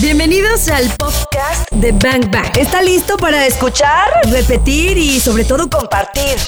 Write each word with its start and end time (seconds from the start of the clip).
Bienvenidos 0.00 0.68
al 0.68 0.84
podcast 0.96 1.70
de 1.70 1.92
Bang 1.92 2.30
Bang. 2.32 2.56
¿Está 2.58 2.80
listo 2.82 3.16
para 3.18 3.46
escuchar, 3.46 4.08
repetir 4.30 4.96
y 4.96 5.20
sobre 5.20 5.44
todo 5.44 5.68
compartir? 5.68 6.38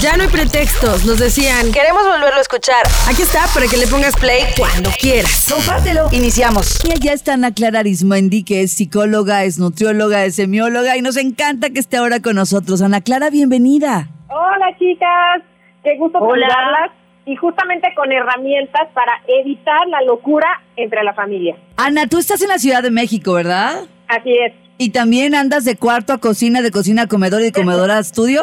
Ya 0.00 0.16
no 0.16 0.22
hay 0.22 0.28
pretextos, 0.28 1.04
nos 1.04 1.18
decían. 1.18 1.72
Queremos 1.72 2.04
volverlo 2.04 2.38
a 2.38 2.40
escuchar. 2.40 2.82
Aquí 3.08 3.22
está 3.22 3.46
para 3.52 3.66
que 3.66 3.76
le 3.76 3.86
pongas 3.88 4.14
play 4.16 4.44
cuando 4.56 4.90
quieras. 5.00 5.46
Compártelo. 5.52 6.08
Iniciamos. 6.12 6.84
Y 6.84 6.92
allá 6.92 7.12
está 7.12 7.34
Ana 7.34 7.52
Clara 7.52 7.80
Arismendi, 7.80 8.44
que 8.44 8.62
es 8.62 8.72
psicóloga, 8.72 9.44
es 9.44 9.58
nutrióloga, 9.58 10.24
es 10.24 10.36
semióloga 10.36 10.96
y 10.96 11.02
nos 11.02 11.16
encanta 11.16 11.70
que 11.70 11.80
esté 11.80 11.96
ahora 11.96 12.20
con 12.20 12.36
nosotros. 12.36 12.82
Ana 12.82 13.00
Clara, 13.00 13.30
bienvenida. 13.30 14.08
Hola 14.28 14.76
chicas, 14.78 15.42
qué 15.82 15.98
gusto 15.98 16.18
Hola. 16.18 16.46
saludarlas 16.48 17.01
y 17.24 17.36
justamente 17.36 17.88
con 17.94 18.10
herramientas 18.10 18.88
para 18.94 19.12
evitar 19.26 19.86
la 19.88 20.02
locura 20.02 20.60
entre 20.76 21.02
la 21.04 21.14
familia. 21.14 21.56
Ana, 21.76 22.06
tú 22.06 22.18
estás 22.18 22.42
en 22.42 22.48
la 22.48 22.58
Ciudad 22.58 22.82
de 22.82 22.90
México, 22.90 23.34
¿verdad? 23.34 23.84
Así 24.08 24.32
es. 24.32 24.52
Y 24.78 24.90
también 24.90 25.34
andas 25.34 25.64
de 25.64 25.76
cuarto 25.76 26.12
a 26.12 26.18
cocina, 26.18 26.62
de 26.62 26.70
cocina 26.70 27.02
a 27.02 27.06
comedor 27.06 27.40
y 27.40 27.44
de 27.44 27.52
comedor 27.52 27.90
a 27.90 27.98
estudio. 27.98 28.42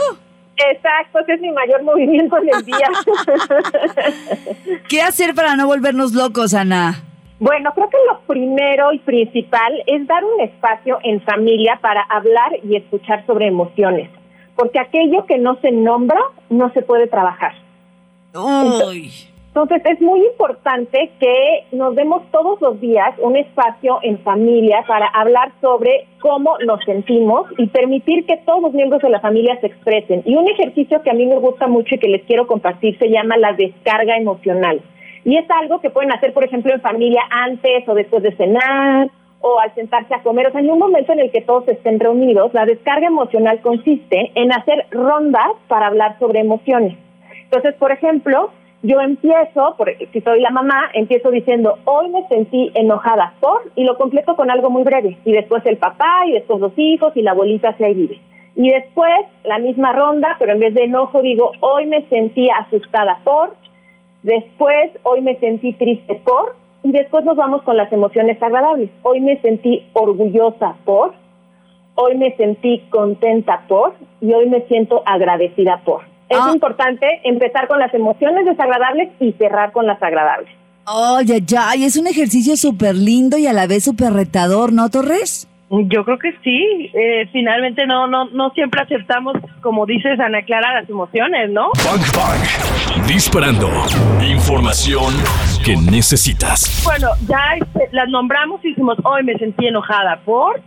Exacto, 0.71 1.19
ese 1.19 1.33
es 1.33 1.41
mi 1.41 1.51
mayor 1.51 1.83
movimiento 1.89 2.37
en 2.37 2.49
el 2.55 2.65
día. 2.65 2.89
¿Qué 4.89 5.01
hacer 5.01 5.33
para 5.35 5.55
no 5.55 5.67
volvernos 5.67 6.13
locos, 6.13 6.53
Ana? 6.53 7.03
bueno, 7.39 7.71
creo 7.73 7.89
que 7.89 7.97
lo 8.07 8.19
primero 8.21 8.91
y 8.91 8.99
principal 8.99 9.71
es 9.87 10.05
dar 10.07 10.23
un 10.25 10.41
espacio 10.41 10.99
en 11.03 11.21
familia 11.21 11.79
para 11.81 12.01
hablar 12.01 12.51
y 12.63 12.75
escuchar 12.75 13.25
sobre 13.25 13.47
emociones, 13.47 14.09
porque 14.55 14.79
aquello 14.79 15.25
que 15.25 15.37
no 15.37 15.55
se 15.61 15.71
nombra 15.71 16.19
no 16.49 16.71
se 16.73 16.81
puede 16.81 17.07
trabajar. 17.07 17.53
Uy. 18.33 19.11
Entonces 19.49 19.81
es 19.85 19.99
muy 19.99 20.19
importante 20.25 21.11
que 21.19 21.65
nos 21.71 21.95
demos 21.95 22.21
todos 22.31 22.61
los 22.61 22.79
días 22.79 23.15
un 23.19 23.35
espacio 23.35 23.99
en 24.03 24.19
familia 24.19 24.83
para 24.87 25.07
hablar 25.07 25.51
sobre 25.59 26.07
cómo 26.21 26.55
nos 26.65 26.79
sentimos 26.85 27.47
y 27.57 27.65
permitir 27.67 28.25
que 28.27 28.37
todos 28.45 28.61
los 28.61 28.73
miembros 28.73 29.01
de 29.01 29.09
la 29.09 29.19
familia 29.19 29.59
se 29.59 29.67
expresen. 29.67 30.21
Y 30.25 30.35
un 30.35 30.47
ejercicio 30.47 31.01
que 31.01 31.09
a 31.09 31.13
mí 31.13 31.25
me 31.25 31.39
gusta 31.39 31.67
mucho 31.67 31.95
y 31.95 31.97
que 31.97 32.07
les 32.07 32.23
quiero 32.25 32.45
compartir 32.45 32.97
se 32.99 33.09
llama 33.09 33.37
la 33.37 33.53
descarga 33.53 34.17
emocional. 34.17 34.81
Y 35.25 35.35
es 35.35 35.49
algo 35.49 35.81
que 35.81 35.89
pueden 35.89 36.11
hacer, 36.11 36.31
por 36.31 36.43
ejemplo, 36.43 36.71
en 36.71 36.81
familia 36.81 37.21
antes 37.31 37.89
o 37.89 37.95
después 37.95 38.21
de 38.21 38.35
cenar 38.35 39.09
o 39.41 39.59
al 39.59 39.73
sentarse 39.73 40.13
a 40.13 40.21
comer. 40.21 40.47
O 40.47 40.51
sea, 40.51 40.61
en 40.61 40.69
un 40.69 40.79
momento 40.79 41.11
en 41.11 41.19
el 41.19 41.31
que 41.31 41.41
todos 41.41 41.67
estén 41.67 41.99
reunidos, 41.99 42.53
la 42.53 42.65
descarga 42.65 43.07
emocional 43.07 43.61
consiste 43.61 44.31
en 44.35 44.53
hacer 44.53 44.85
rondas 44.91 45.51
para 45.67 45.87
hablar 45.87 46.19
sobre 46.19 46.39
emociones. 46.39 47.08
Entonces, 47.51 47.73
por 47.79 47.91
ejemplo, 47.91 48.51
yo 48.83 49.01
empiezo, 49.01 49.73
por, 49.75 49.89
si 50.13 50.21
soy 50.21 50.39
la 50.39 50.51
mamá, 50.51 50.91
empiezo 50.93 51.31
diciendo, 51.31 51.79
hoy 51.85 52.09
me 52.09 52.27
sentí 52.27 52.71
enojada 52.75 53.33
por, 53.39 53.71
y 53.75 53.85
lo 53.85 53.97
completo 53.97 54.35
con 54.35 54.51
algo 54.51 54.69
muy 54.69 54.83
breve. 54.83 55.17
Y 55.25 55.31
después 55.31 55.65
el 55.65 55.77
papá, 55.77 56.27
y 56.27 56.33
después 56.33 56.59
los 56.59 56.73
hijos, 56.77 57.11
y 57.17 57.23
la 57.23 57.31
abuelita 57.31 57.75
se 57.77 57.85
ahí 57.85 57.95
vive. 57.95 58.21
Y 58.55 58.69
después 58.69 59.25
la 59.43 59.57
misma 59.57 59.93
ronda, 59.93 60.35
pero 60.37 60.53
en 60.53 60.59
vez 60.59 60.75
de 60.75 60.83
enojo 60.83 61.23
digo, 61.23 61.51
hoy 61.61 61.87
me 61.87 62.07
sentí 62.07 62.47
asustada 62.51 63.19
por, 63.23 63.55
después 64.21 64.91
hoy 65.03 65.21
me 65.21 65.39
sentí 65.39 65.73
triste 65.73 66.21
por, 66.23 66.55
y 66.83 66.91
después 66.91 67.25
nos 67.25 67.35
vamos 67.35 67.63
con 67.63 67.77
las 67.77 67.91
emociones 67.91 68.41
agradables. 68.43 68.91
Hoy 69.01 69.21
me 69.21 69.41
sentí 69.41 69.87
orgullosa 69.93 70.75
por, 70.85 71.13
hoy 71.95 72.15
me 72.15 72.35
sentí 72.35 72.83
contenta 72.91 73.63
por, 73.67 73.93
y 74.21 74.31
hoy 74.33 74.47
me 74.47 74.61
siento 74.67 75.01
agradecida 75.05 75.81
por. 75.83 76.08
Es 76.29 76.37
Ah. 76.39 76.51
importante 76.53 77.07
empezar 77.23 77.67
con 77.67 77.79
las 77.79 77.93
emociones 77.93 78.45
desagradables 78.45 79.09
y 79.19 79.31
cerrar 79.33 79.71
con 79.71 79.87
las 79.87 80.01
agradables. 80.01 80.49
Oye, 80.85 81.41
ya, 81.45 81.75
y 81.75 81.83
es 81.85 81.97
un 81.97 82.07
ejercicio 82.07 82.55
súper 82.55 82.95
lindo 82.95 83.37
y 83.37 83.45
a 83.47 83.53
la 83.53 83.67
vez 83.67 83.83
súper 83.83 84.13
retador, 84.13 84.71
¿no, 84.73 84.89
Torres? 84.89 85.47
Yo 85.71 86.03
creo 86.03 86.17
que 86.17 86.31
sí. 86.43 86.89
Eh, 86.95 87.27
finalmente 87.31 87.85
no, 87.85 88.07
no, 88.07 88.25
no 88.31 88.49
siempre 88.51 88.81
aceptamos, 88.81 89.35
como 89.61 89.85
dices 89.85 90.19
Ana 90.19 90.41
Clara, 90.41 90.81
las 90.81 90.89
emociones, 90.89 91.51
¿no? 91.51 91.69
Bang 91.85 92.01
Bang. 92.15 93.07
Disparando. 93.07 93.69
Información 94.27 95.13
que 95.63 95.75
necesitas. 95.77 96.81
Bueno, 96.83 97.09
ya 97.27 97.55
este, 97.59 97.87
las 97.95 98.09
nombramos 98.09 98.63
y 98.65 98.69
decimos, 98.69 98.97
hoy 99.03 99.23
me 99.23 99.37
sentí 99.37 99.67
enojada 99.67 100.19
por. 100.25 100.59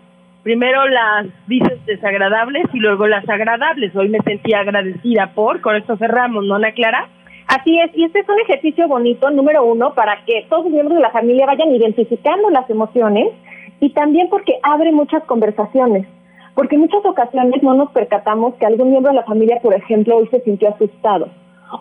Primero 0.42 0.88
las 0.88 1.26
dices 1.46 1.84
desagradables 1.86 2.64
y 2.72 2.78
luego 2.78 3.06
las 3.06 3.28
agradables. 3.28 3.94
Hoy 3.94 4.08
me 4.08 4.18
sentí 4.20 4.52
agradecida 4.54 5.32
por. 5.34 5.60
Con 5.60 5.76
esto 5.76 5.96
cerramos, 5.96 6.44
¿no, 6.44 6.56
Ana 6.56 6.72
Clara? 6.72 7.08
Así 7.46 7.78
es, 7.78 7.90
y 7.96 8.04
este 8.04 8.20
es 8.20 8.28
un 8.28 8.40
ejercicio 8.40 8.88
bonito, 8.88 9.30
número 9.30 9.64
uno, 9.64 9.94
para 9.94 10.24
que 10.24 10.46
todos 10.48 10.64
los 10.64 10.72
miembros 10.72 10.96
de 10.96 11.02
la 11.02 11.10
familia 11.10 11.46
vayan 11.46 11.74
identificando 11.74 12.50
las 12.50 12.68
emociones 12.70 13.28
y 13.80 13.90
también 13.90 14.28
porque 14.30 14.54
abre 14.62 14.90
muchas 14.92 15.22
conversaciones. 15.24 16.06
Porque 16.54 16.76
en 16.76 16.82
muchas 16.82 17.04
ocasiones 17.04 17.62
no 17.62 17.74
nos 17.74 17.90
percatamos 17.92 18.54
que 18.54 18.66
algún 18.66 18.90
miembro 18.90 19.12
de 19.12 19.18
la 19.18 19.24
familia, 19.24 19.60
por 19.62 19.74
ejemplo, 19.74 20.16
hoy 20.16 20.28
se 20.28 20.40
sintió 20.40 20.70
asustado 20.70 21.28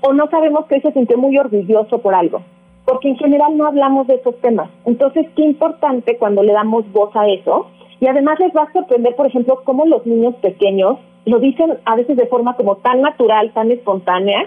o 0.01 0.13
no 0.13 0.29
sabemos 0.29 0.65
que 0.65 0.75
hoy 0.75 0.81
se 0.81 0.93
sintió 0.93 1.17
muy 1.17 1.37
orgulloso 1.37 1.99
por 1.99 2.15
algo, 2.15 2.41
porque 2.85 3.09
en 3.09 3.17
general 3.17 3.57
no 3.57 3.65
hablamos 3.65 4.07
de 4.07 4.15
esos 4.15 4.39
temas. 4.39 4.69
Entonces, 4.85 5.27
qué 5.35 5.43
importante 5.43 6.17
cuando 6.17 6.43
le 6.43 6.53
damos 6.53 6.89
voz 6.91 7.13
a 7.15 7.27
eso. 7.27 7.67
Y 8.01 8.07
además 8.07 8.37
les 8.39 8.51
va 8.53 8.63
a 8.63 8.73
sorprender, 8.73 9.15
por 9.15 9.27
ejemplo, 9.27 9.61
cómo 9.63 9.85
los 9.85 10.05
niños 10.05 10.35
pequeños 10.41 10.97
lo 11.25 11.39
dicen 11.39 11.77
a 11.85 11.95
veces 11.95 12.17
de 12.17 12.25
forma 12.25 12.55
como 12.55 12.75
tan 12.77 12.99
natural, 13.01 13.53
tan 13.53 13.71
espontánea, 13.71 14.39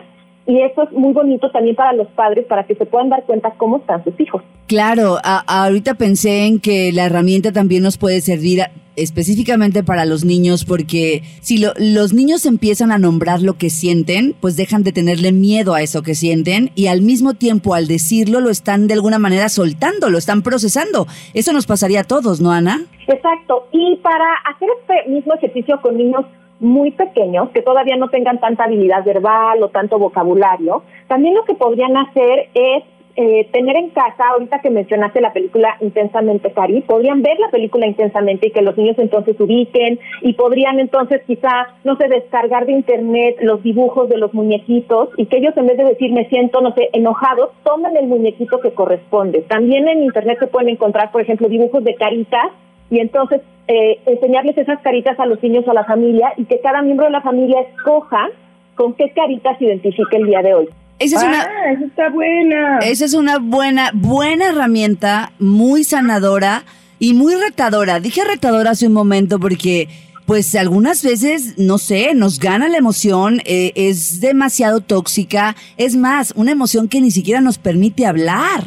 y 0.47 0.61
eso 0.61 0.83
es 0.83 0.93
muy 0.93 1.13
bonito 1.15 1.51
también 1.53 1.75
para 1.77 1.93
los 1.95 2.09
padres, 2.09 2.45
para 2.47 2.65
que 2.65 2.75
se 2.75 2.85
puedan 2.85 3.09
dar 3.09 3.23
cuenta 3.25 3.53
cómo 3.57 3.79
están 3.79 4.05
sus 4.05 4.19
hijos. 4.21 4.43
Claro, 4.67 5.17
a- 5.25 5.45
ahorita 5.65 5.95
pensé 5.95 6.47
en 6.47 6.59
que 6.61 6.91
la 6.93 7.07
herramienta 7.07 7.53
también 7.53 7.83
nos 7.83 7.97
puede 7.97 8.21
servir 8.21 8.61
específicamente 8.97 9.83
para 9.83 10.05
los 10.05 10.25
niños, 10.25 10.65
porque 10.65 11.23
si 11.41 11.59
lo- 11.59 11.73
los 11.79 12.13
niños 12.13 12.47
empiezan 12.47 12.93
a 12.93 12.99
nombrar 12.99 13.43
lo 13.43 13.55
que 13.55 13.71
sienten, 13.71 14.35
pues 14.41 14.57
dejan 14.57 14.83
de 14.83 14.93
tenerle 14.93 15.33
miedo 15.33 15.75
a 15.75 15.83
eso 15.83 16.03
que 16.03 16.15
sienten 16.15 16.71
y 16.75 16.87
al 16.87 17.01
mismo 17.03 17.35
tiempo 17.35 17.75
al 17.75 17.87
decirlo 17.87 18.41
lo 18.41 18.51
están 18.51 18.87
de 18.87 18.95
alguna 18.95 19.19
manera 19.19 19.49
soltando, 19.49 20.11
lo 20.11 20.19
están 20.19 20.43
procesando. 20.43 21.07
Eso 21.35 21.53
nos 21.53 21.67
pasaría 21.67 22.01
a 22.01 22.05
todos, 22.05 22.41
¿no, 22.41 22.51
Ana? 22.53 22.83
Exacto. 23.09 23.67
Y 23.73 23.97
para 24.03 24.25
hacer 24.53 24.69
este 24.81 25.11
mismo 25.11 25.35
ejercicio 25.35 25.81
con 25.83 25.97
niños 25.97 26.25
muy 26.61 26.93
pequeños, 26.93 27.51
que 27.51 27.63
todavía 27.63 27.97
no 27.97 28.09
tengan 28.09 28.41
tanta 28.41 28.65
habilidad 28.65 29.05
verbal 29.05 29.63
o 29.63 29.69
tanto 29.69 29.99
vocabulario, 29.99 30.83
también 31.09 31.35
lo 31.35 31.45
que 31.45 31.55
podrían 31.55 31.97
hacer 31.97 32.49
es 32.55 32.85
eh, 33.17 33.49
tener 33.53 33.77
en 33.77 33.91
casa, 33.91 34.25
ahorita 34.33 34.61
que 34.61 34.71
mencionaste 34.71 35.21
la 35.21 35.33
película 35.33 35.77
Intensamente 35.81 36.51
Cari, 36.51 36.81
podrían 36.81 37.23
ver 37.23 37.39
la 37.39 37.49
película 37.51 37.87
intensamente 37.87 38.49
y 38.49 38.51
que 38.51 38.63
los 38.63 38.77
niños 38.77 38.99
entonces 38.99 39.39
ubiquen 39.39 40.01
y 40.23 40.33
podrían 40.33 40.81
entonces 40.81 41.23
quizá, 41.25 41.69
no 41.85 41.97
sé, 41.97 42.09
descargar 42.09 42.67
de 42.67 42.73
internet 42.73 43.37
los 43.41 43.63
dibujos 43.63 44.09
de 44.09 44.19
los 44.19 44.35
muñequitos 44.35 45.11
y 45.17 45.27
que 45.27 45.37
ellos 45.37 45.57
en 45.57 45.67
vez 45.67 45.77
de 45.77 45.85
decir 45.85 46.13
me 46.13 46.29
siento, 46.29 46.61
no 46.61 46.73
sé, 46.73 46.91
enojados, 46.93 47.51
tomen 47.63 47.97
el 47.97 48.09
muñequito 48.09 48.61
que 48.61 48.75
corresponde. 48.75 49.43
También 49.43 49.87
en 49.87 50.03
internet 50.03 50.39
se 50.41 50.49
pueden 50.49 50.71
encontrar, 50.71 51.13
por 51.13 51.23
ejemplo, 51.23 51.49
dibujos 51.49 51.85
de 51.85 51.95
caritas 51.95 52.47
y 52.91 52.99
entonces 52.99 53.43
eh, 53.69 54.01
enseñarles 54.07 54.59
esas 54.59 54.81
caritas 54.83 55.19
a 55.21 55.27
los 55.27 55.43
niños 55.43 55.65
o 55.69 55.71
a 55.71 55.75
la 55.75 55.85
familia 55.85 56.33
y 56.37 56.47
que 56.47 56.61
cada 56.61 56.83
miembro 56.83 57.07
de 57.07 57.13
la 57.13 57.23
familia 57.23 57.61
escoja 57.61 58.29
con 58.75 58.95
qué 58.95 59.11
caritas 59.11 59.57
se 59.59 59.67
identifique 59.67 60.17
el 60.17 60.27
día 60.27 60.43
de 60.43 60.55
hoy. 60.55 60.69
Esa 60.99 61.17
es 61.17 61.23
una... 61.23 61.43
Ah, 61.43 61.73
eso 61.73 61.85
está 61.87 62.09
buena. 62.11 62.79
Esa 62.79 63.05
es 63.05 63.15
una 63.15 63.39
buena, 63.39 63.91
buena 63.93 64.49
herramienta, 64.49 65.33
muy 65.39 65.85
sanadora 65.85 66.65
y 66.99 67.15
muy 67.15 67.35
retadora. 67.35 68.01
Dije 68.01 68.23
retadora 68.25 68.71
hace 68.71 68.87
un 68.87 68.93
momento 68.93 69.39
porque, 69.39 69.89
pues, 70.27 70.55
algunas 70.55 71.05
veces, 71.05 71.59
no 71.59 71.79
sé, 71.79 72.15
nos 72.15 72.39
gana 72.39 72.69
la 72.69 72.79
emoción, 72.79 73.41
eh, 73.45 73.73
es 73.75 74.21
demasiado 74.21 74.81
tóxica. 74.81 75.57
Es 75.77 75.97
más, 75.97 76.33
una 76.37 76.53
emoción 76.53 76.89
que 76.89 77.01
ni 77.01 77.11
siquiera 77.11 77.41
nos 77.41 77.59
permite 77.59 78.07
hablar. 78.07 78.63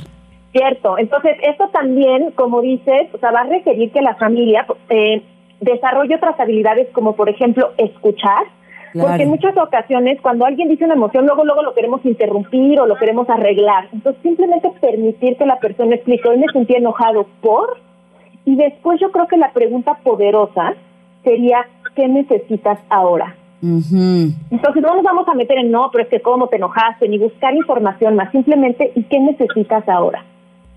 Cierto. 0.52 0.98
Entonces, 0.98 1.38
esto 1.44 1.70
también, 1.70 2.32
como 2.32 2.62
dices, 2.62 3.08
o 3.14 3.20
sea, 3.20 3.32
va 3.32 3.42
a 3.42 3.46
requerir 3.46 3.92
que 3.92 4.02
la 4.02 4.16
familia 4.16 4.66
eh, 4.90 5.24
desarrolle 5.62 6.16
otras 6.16 6.40
habilidades 6.40 6.88
como, 6.94 7.16
por 7.16 7.30
ejemplo, 7.30 7.74
escuchar. 7.78 8.44
Claro. 9.02 9.10
Porque 9.12 9.24
en 9.24 9.30
muchas 9.30 9.58
ocasiones, 9.58 10.20
cuando 10.22 10.46
alguien 10.46 10.70
dice 10.70 10.86
una 10.86 10.96
emoción, 10.96 11.26
luego, 11.26 11.46
luego 11.46 11.62
lo 11.62 11.74
queremos 11.74 12.04
interrumpir 12.06 12.80
o 12.80 12.86
lo 12.86 12.96
queremos 12.96 13.30
arreglar. 13.30 13.88
Entonces, 13.94 14.22
simplemente 14.24 14.72
permitir 14.82 15.38
que 15.38 15.46
la 15.46 15.60
persona 15.60 15.96
explique, 15.96 16.28
hoy 16.28 16.38
me 16.38 16.52
sentí 16.52 16.76
enojado 16.76 17.28
por, 17.42 17.78
y 18.46 18.56
después 18.56 19.00
yo 19.00 19.12
creo 19.12 19.28
que 19.28 19.38
la 19.38 19.52
pregunta 19.52 20.00
poderosa 20.04 20.74
sería, 21.24 21.68
¿qué 21.96 22.08
necesitas 22.08 22.80
ahora? 22.90 23.36
Ujú. 23.62 24.32
Entonces 24.52 24.84
no 24.84 24.96
nos 24.96 25.04
vamos 25.04 25.28
a 25.28 25.34
meter 25.34 25.58
en 25.58 25.72
no, 25.72 25.90
pero 25.92 26.04
es 26.04 26.10
que 26.10 26.22
cómo 26.22 26.48
te 26.48 26.58
enojaste, 26.58 27.10
ni 27.10 27.18
buscar 27.18 27.56
información 27.56 28.16
más, 28.16 28.32
simplemente, 28.32 28.92
¿y 28.96 29.04
qué 29.04 29.20
necesitas 29.20 29.88
ahora? 29.90 30.24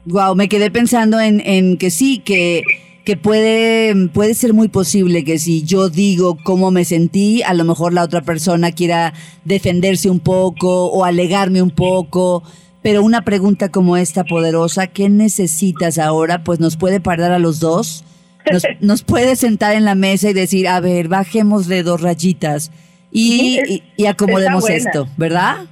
Wow, 0.06 0.34
me 0.34 0.48
quedé 0.48 0.70
pensando 0.70 1.20
en, 1.20 1.40
en 1.40 1.76
que 1.76 1.90
sí, 1.90 2.20
que, 2.20 2.62
que 3.10 3.16
puede, 3.16 4.08
puede 4.10 4.34
ser 4.34 4.54
muy 4.54 4.68
posible 4.68 5.24
que 5.24 5.40
si 5.40 5.64
yo 5.64 5.88
digo 5.88 6.38
cómo 6.44 6.70
me 6.70 6.84
sentí, 6.84 7.42
a 7.42 7.54
lo 7.54 7.64
mejor 7.64 7.92
la 7.92 8.04
otra 8.04 8.20
persona 8.20 8.70
quiera 8.70 9.14
defenderse 9.44 10.08
un 10.08 10.20
poco 10.20 10.86
o 10.86 11.04
alegarme 11.04 11.60
un 11.60 11.72
poco, 11.72 12.44
pero 12.82 13.02
una 13.02 13.22
pregunta 13.22 13.68
como 13.68 13.96
esta 13.96 14.22
poderosa, 14.22 14.86
¿qué 14.86 15.08
necesitas 15.08 15.98
ahora? 15.98 16.44
Pues 16.44 16.60
nos 16.60 16.76
puede 16.76 17.00
parar 17.00 17.32
a 17.32 17.40
los 17.40 17.58
dos, 17.58 18.04
nos, 18.52 18.62
nos 18.80 19.02
puede 19.02 19.34
sentar 19.34 19.74
en 19.74 19.84
la 19.84 19.96
mesa 19.96 20.30
y 20.30 20.32
decir, 20.32 20.68
a 20.68 20.78
ver, 20.78 21.08
bajemos 21.08 21.66
de 21.66 21.82
dos 21.82 22.02
rayitas 22.02 22.70
y, 23.10 23.58
y, 23.66 23.82
y 23.96 24.06
acomodemos 24.06 24.70
esto, 24.70 25.08
¿verdad? 25.16 25.66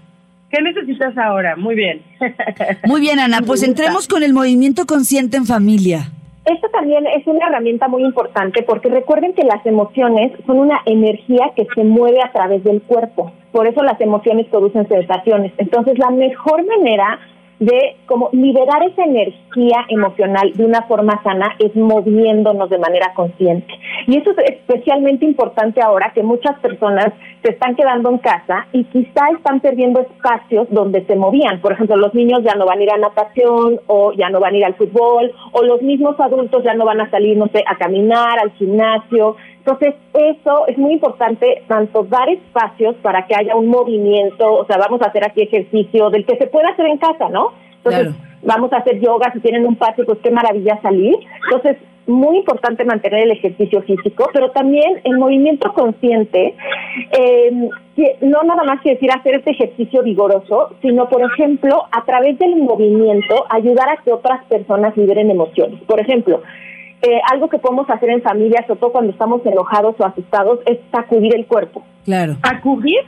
¿Qué 0.51 0.61
necesitas 0.61 1.17
ahora? 1.17 1.55
Muy 1.55 1.77
bien. 1.77 2.03
Muy 2.85 3.01
bien, 3.01 3.21
Ana, 3.21 3.43
pues 3.47 3.63
entremos 3.63 4.09
con 4.09 4.25
el 4.25 4.33
movimiento 4.33 4.87
consciente 4.87 5.37
en 5.37 5.47
familia. 5.47 6.11
Esto 6.49 6.69
también 6.71 7.07
es 7.07 7.27
una 7.27 7.47
herramienta 7.47 7.89
muy 7.89 8.03
importante 8.03 8.63
porque 8.63 8.89
recuerden 8.89 9.35
que 9.35 9.45
las 9.45 9.65
emociones 9.67 10.33
son 10.47 10.61
una 10.61 10.81
energía 10.87 11.53
que 11.55 11.67
se 11.75 11.85
mueve 11.85 12.23
a 12.23 12.33
través 12.33 12.65
del 12.65 12.81
cuerpo. 12.81 13.33
Por 13.53 13.67
eso 13.67 13.83
las 13.83 14.01
emociones 14.01 14.47
producen 14.47 14.89
sensaciones. 14.89 15.53
Entonces, 15.59 15.99
la 15.99 16.09
mejor 16.09 16.65
manera 16.65 17.19
de 17.61 17.97
como 18.07 18.31
liberar 18.33 18.83
esa 18.85 19.05
energía 19.05 19.85
emocional 19.89 20.53
de 20.55 20.65
una 20.65 20.83
forma 20.83 21.21
sana 21.23 21.57
es 21.59 21.75
moviéndonos 21.75 22.71
de 22.71 22.79
manera 22.79 23.13
consciente. 23.15 23.73
Y 24.07 24.17
eso 24.17 24.31
es 24.31 24.51
especialmente 24.51 25.25
importante 25.25 25.83
ahora 25.83 26.13
que 26.15 26.23
muchas 26.23 26.59
personas 26.61 27.13
se 27.43 27.53
están 27.53 27.75
quedando 27.75 28.11
en 28.11 28.19
casa 28.19 28.67
y 28.73 28.85
quizá 28.85 29.29
están 29.37 29.61
perdiendo 29.61 30.01
espacios 30.01 30.69
donde 30.71 31.05
se 31.07 31.17
movían. 31.17 31.61
Por 31.61 31.73
ejemplo, 31.73 31.97
los 31.97 32.15
niños 32.15 32.41
ya 32.45 32.55
no 32.55 32.67
van 32.67 32.79
a 32.79 32.83
ir 32.83 32.91
a 32.91 32.99
natación 32.99 33.81
o 33.87 34.13
ya 34.13 34.31
no 34.31 34.41
van 34.41 34.55
a 34.55 34.57
ir 34.59 34.65
al 34.65 34.75
fútbol 34.75 35.33
o 35.53 35.63
los 35.63 35.83
mismos 35.83 36.19
adultos 36.21 36.63
ya 36.65 36.75
no 36.75 36.85
van 36.85 37.01
a 37.01 37.11
salir, 37.11 37.37
no 37.37 37.49
sé, 37.49 37.65
a 37.67 37.77
caminar, 37.77 38.39
al 38.39 38.53
gimnasio. 38.53 39.37
Entonces, 39.69 39.97
eso 40.15 40.67
es 40.67 40.79
muy 40.79 40.95
importante, 40.95 41.63
tanto 41.69 42.03
dar 42.05 42.27
espacios 42.31 42.97
para 43.03 43.27
que 43.27 43.35
haya 43.37 43.55
un 43.55 43.67
movimiento, 43.69 44.51
o 44.51 44.65
sea, 44.65 44.79
vamos 44.79 45.03
a 45.03 45.09
hacer 45.09 45.27
aquí 45.27 45.43
ejercicio 45.43 46.09
del 46.09 46.25
que 46.25 46.39
se 46.39 46.47
puede 46.47 46.69
hacer 46.69 46.87
en 46.87 46.97
casa, 46.97 47.29
¿no? 47.29 47.53
Entonces, 47.77 48.15
Claro. 48.15 48.17
vamos 48.45 48.73
a 48.73 48.79
hacer 48.79 48.99
yoga, 48.99 49.31
si 49.35 49.41
tienen 49.41 49.67
un 49.67 49.77
patio, 49.77 50.07
pues 50.07 50.21
qué 50.23 50.31
maravilla 50.31 50.81
salir. 50.81 51.17
Entonces, 51.45 51.77
muy 52.07 52.39
importante 52.39 52.87
mantener 52.87 53.25
el 53.25 53.33
ejercicio 53.33 53.83
físico, 53.83 54.31
pero 54.33 54.53
también 54.53 55.03
el 55.05 55.19
movimiento 55.19 55.71
consciente, 55.75 56.55
eh, 57.13 57.69
que 57.95 58.17
no 58.23 58.43
nada 58.45 58.65
más 58.65 58.81
que 58.81 58.95
decir 58.95 59.11
hacer 59.11 59.35
este 59.35 59.51
ejercicio 59.51 60.03
vigoroso, 60.03 60.71
sino, 60.81 61.11
por 61.11 61.21
ejemplo, 61.21 61.85
a 61.93 62.07
través 62.07 62.39
del 62.39 62.57
movimiento, 62.57 63.45
ayudar 63.51 63.91
a 63.91 64.03
que 64.03 64.13
otras 64.13 64.43
personas 64.47 64.97
liberen 64.97 65.31
emociones. 65.31 65.79
Por 65.83 66.01
ejemplo, 66.01 66.41
eh, 67.03 67.21
algo 67.31 67.49
que 67.49 67.59
podemos 67.59 67.89
hacer 67.89 68.11
en 68.11 68.23
familia, 68.23 68.65
sobre 68.67 68.81
todo 68.81 68.93
cuando 68.93 69.13
estamos 69.13 69.45
enojados 69.47 69.95
o 69.99 70.05
asustados, 70.05 70.61
es 70.67 70.79
sacudir 70.91 71.35
el 71.35 71.47
cuerpo. 71.47 71.85
Claro. 72.05 72.37
¿Acudir? 72.43 73.01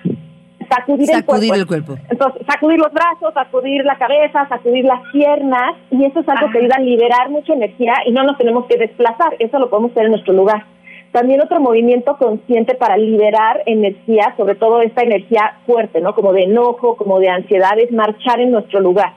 Sacudir, 0.69 1.07
Sacudir 1.07 1.53
el 1.55 1.61
el 1.61 1.67
cuerpo. 1.67 1.95
cuerpo. 1.95 2.07
Entonces, 2.11 2.43
sacudir 2.47 2.79
los 2.79 2.93
brazos, 2.93 3.35
sacudir 3.35 3.85
la 3.85 3.99
cabeza, 3.99 4.47
sacudir 4.49 4.85
las 4.85 5.01
piernas, 5.11 5.75
y 5.91 6.05
eso 6.05 6.21
es 6.21 6.29
algo 6.29 6.53
que 6.53 6.59
ayuda 6.59 6.77
a 6.77 6.81
liberar 6.81 7.29
mucha 7.29 7.55
energía 7.55 7.95
y 8.07 8.13
no 8.13 8.23
nos 8.23 8.39
tenemos 8.39 8.67
que 8.67 8.77
desplazar, 8.79 9.35
eso 9.41 9.59
lo 9.59 9.69
podemos 9.69 9.91
hacer 9.91 10.05
en 10.05 10.13
nuestro 10.13 10.33
lugar. 10.33 10.65
También 11.11 11.41
otro 11.41 11.59
movimiento 11.59 12.17
consciente 12.19 12.77
para 12.77 12.97
liberar 12.97 13.63
energía, 13.67 14.33
sobre 14.37 14.55
todo 14.55 14.81
esta 14.81 15.03
energía 15.03 15.57
fuerte, 15.67 16.01
¿no? 16.01 16.15
Como 16.15 16.33
de 16.33 16.45
enojo, 16.45 16.97
como 16.97 17.19
de 17.19 17.29
ansiedad, 17.29 17.77
es 17.77 17.91
marchar 17.91 18.39
en 18.39 18.53
nuestro 18.53 18.79
lugar. 18.79 19.15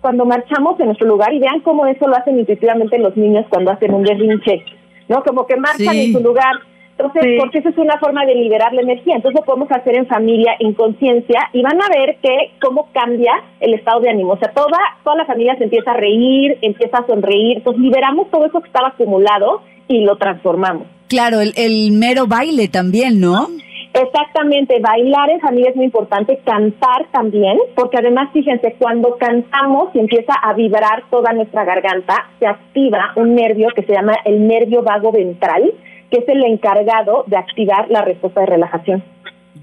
Cuando 0.00 0.24
marchamos 0.24 0.78
en 0.80 0.86
nuestro 0.86 1.06
lugar, 1.08 1.32
y 1.34 1.38
vean 1.38 1.60
cómo 1.60 1.86
eso 1.86 2.06
lo 2.08 2.16
hacen 2.16 2.38
intuitivamente 2.38 2.98
los 2.98 3.16
niños 3.16 3.44
cuando 3.50 3.70
hacen 3.70 3.92
un 3.94 4.02
berrinche, 4.02 4.64
¿no? 5.08 5.22
Como 5.22 5.46
que 5.46 5.56
marchan 5.56 5.94
Sí. 5.94 6.06
en 6.06 6.12
su 6.12 6.20
lugar. 6.20 6.54
Entonces, 6.98 7.22
Sí. 7.22 7.36
porque 7.38 7.58
eso 7.60 7.68
es 7.70 7.78
una 7.78 7.98
forma 7.98 8.26
de 8.26 8.34
liberar 8.34 8.72
la 8.74 8.82
energía. 8.82 9.16
Entonces, 9.16 9.40
lo 9.40 9.46
podemos 9.46 9.70
hacer 9.72 9.96
en 9.96 10.06
familia, 10.06 10.52
en 10.58 10.74
conciencia, 10.74 11.48
y 11.54 11.62
van 11.62 11.80
a 11.80 11.88
ver 11.88 12.16
que 12.22 12.52
cómo 12.60 12.88
cambia 12.92 13.32
el 13.60 13.72
estado 13.74 14.00
de 14.00 14.10
ánimo. 14.10 14.32
O 14.34 14.38
sea, 14.38 14.50
toda, 14.52 14.76
toda 15.02 15.16
la 15.16 15.24
familia 15.24 15.56
se 15.56 15.64
empieza 15.64 15.92
a 15.92 15.96
reír, 15.96 16.58
empieza 16.60 16.98
a 16.98 17.06
sonreír. 17.06 17.56
Entonces, 17.58 17.80
liberamos 17.82 18.30
todo 18.30 18.44
eso 18.44 18.60
que 18.60 18.66
estaba 18.66 18.88
acumulado 18.88 19.62
y 19.88 20.02
lo 20.04 20.16
transformamos. 20.16 20.86
Claro, 21.08 21.40
el, 21.40 21.52
el 21.56 21.90
mero 21.92 22.26
baile 22.26 22.68
también, 22.68 23.18
¿no? 23.18 23.48
Exactamente, 23.92 24.78
bailar 24.80 25.30
en 25.30 25.40
familia 25.40 25.70
es 25.70 25.76
muy 25.76 25.86
importante, 25.86 26.40
cantar 26.44 27.06
también, 27.10 27.58
porque 27.74 27.98
además, 27.98 28.30
fíjense, 28.32 28.76
cuando 28.78 29.16
cantamos 29.18 29.90
y 29.94 29.98
empieza 29.98 30.32
a 30.32 30.52
vibrar 30.52 31.04
toda 31.10 31.32
nuestra 31.32 31.64
garganta, 31.64 32.28
se 32.38 32.46
activa 32.46 33.12
un 33.16 33.34
nervio 33.34 33.68
que 33.74 33.82
se 33.82 33.92
llama 33.92 34.14
el 34.24 34.46
nervio 34.46 34.82
vago 34.82 35.10
ventral, 35.10 35.72
que 36.08 36.18
es 36.18 36.28
el 36.28 36.44
encargado 36.44 37.24
de 37.26 37.36
activar 37.36 37.90
la 37.90 38.02
respuesta 38.02 38.40
de 38.40 38.46
relajación. 38.46 39.02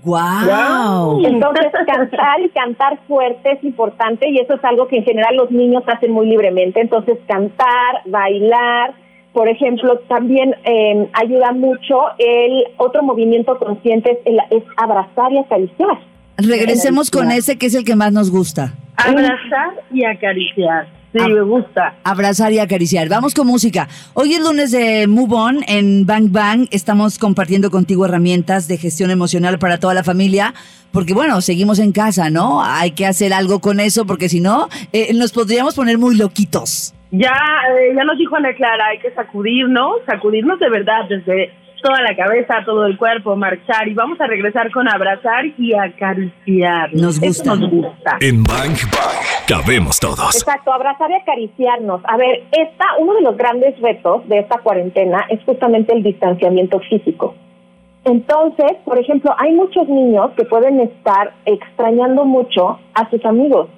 ¡Wow! 0.03 1.25
Entonces, 1.25 1.67
cantar 1.87 2.41
y 2.41 2.49
cantar 2.49 2.99
fuerte 3.07 3.53
es 3.53 3.63
importante 3.63 4.29
y 4.29 4.39
eso 4.39 4.55
es 4.55 4.63
algo 4.63 4.87
que 4.87 4.97
en 4.97 5.03
general 5.03 5.35
los 5.37 5.51
niños 5.51 5.83
hacen 5.87 6.11
muy 6.11 6.27
libremente. 6.27 6.81
Entonces, 6.81 7.17
cantar, 7.27 8.01
bailar, 8.05 8.93
por 9.37 9.47
ejemplo, 9.47 9.99
también 10.09 10.55
eh, 10.65 11.07
ayuda 11.13 11.51
mucho 11.51 11.95
el 12.17 12.63
otro 12.77 13.03
movimiento 13.03 13.55
consciente 13.59 14.13
es, 14.13 14.17
el- 14.25 14.39
es 14.57 14.63
abrazar 14.77 15.31
y 15.31 15.37
acariciar. 15.37 15.99
Regresemos 16.37 17.11
con 17.11 17.29
ese 17.31 17.57
que 17.59 17.67
es 17.67 17.75
el 17.75 17.83
que 17.83 17.95
más 17.95 18.11
nos 18.11 18.31
gusta. 18.31 18.73
Abrazar 18.95 19.69
y 19.93 20.03
acariciar. 20.05 20.87
Sí, 21.13 21.19
me 21.31 21.41
gusta. 21.41 21.95
Abrazar 22.03 22.51
y 22.51 22.57
acariciar. 22.59 23.09
Vamos 23.09 23.35
con 23.35 23.45
música. 23.45 23.87
Hoy 24.15 24.33
es 24.33 24.41
lunes 24.41 24.71
de 24.71 25.05
Move 25.07 25.35
On 25.35 25.59
en 25.67 26.05
Bang 26.07 26.31
Bang. 26.31 26.67
Estamos 26.71 27.19
compartiendo 27.19 27.69
contigo 27.69 28.05
herramientas 28.05 28.67
de 28.67 28.77
gestión 28.77 29.11
emocional 29.11 29.59
para 29.59 29.79
toda 29.79 29.93
la 29.93 30.03
familia. 30.03 30.53
Porque 30.91 31.13
bueno, 31.13 31.41
seguimos 31.41 31.77
en 31.79 31.91
casa, 31.91 32.29
¿no? 32.31 32.63
Hay 32.63 32.91
que 32.91 33.05
hacer 33.05 33.33
algo 33.33 33.59
con 33.59 33.79
eso 33.79 34.05
porque 34.07 34.29
si 34.29 34.39
no, 34.41 34.67
eh, 34.93 35.13
nos 35.13 35.31
podríamos 35.31 35.75
poner 35.75 35.97
muy 35.99 36.15
loquitos. 36.17 36.93
Ya, 37.17 37.33
eh, 37.79 37.95
ya 37.95 38.03
nos 38.03 38.17
dijo 38.17 38.35
Ana 38.35 38.53
Clara, 38.53 38.87
hay 38.87 38.99
que 38.99 39.11
sacudirnos, 39.11 40.01
sacudirnos 40.05 40.59
de 40.59 40.69
verdad 40.69 41.05
desde 41.09 41.51
toda 41.81 42.01
la 42.01 42.15
cabeza, 42.15 42.63
todo 42.63 42.85
el 42.85 42.97
cuerpo, 42.97 43.35
marchar 43.35 43.87
y 43.87 43.93
vamos 43.93 44.19
a 44.21 44.27
regresar 44.27 44.71
con 44.71 44.87
abrazar 44.87 45.45
y 45.57 45.73
acariciar. 45.73 46.93
Nos 46.93 47.19
gusta. 47.19 47.55
nos 47.55 47.69
gusta. 47.71 48.17
En 48.19 48.43
Bang 48.43 48.77
Bang 48.91 49.47
cabemos 49.47 49.99
todos. 49.99 50.35
Exacto, 50.35 50.71
abrazar 50.71 51.09
y 51.09 51.15
acariciarnos. 51.15 52.01
A 52.05 52.17
ver, 52.17 52.43
esta, 52.51 52.85
uno 52.99 53.15
de 53.15 53.21
los 53.21 53.35
grandes 53.35 53.79
retos 53.79 54.27
de 54.27 54.39
esta 54.39 54.59
cuarentena 54.59 55.25
es 55.29 55.43
justamente 55.43 55.95
el 55.95 56.03
distanciamiento 56.03 56.79
físico. 56.81 57.35
Entonces, 58.05 58.73
por 58.85 58.99
ejemplo, 58.99 59.33
hay 59.37 59.53
muchos 59.53 59.87
niños 59.87 60.31
que 60.37 60.45
pueden 60.45 60.79
estar 60.79 61.33
extrañando 61.45 62.25
mucho 62.25 62.79
a 62.93 63.09
sus 63.09 63.23
amigos. 63.25 63.69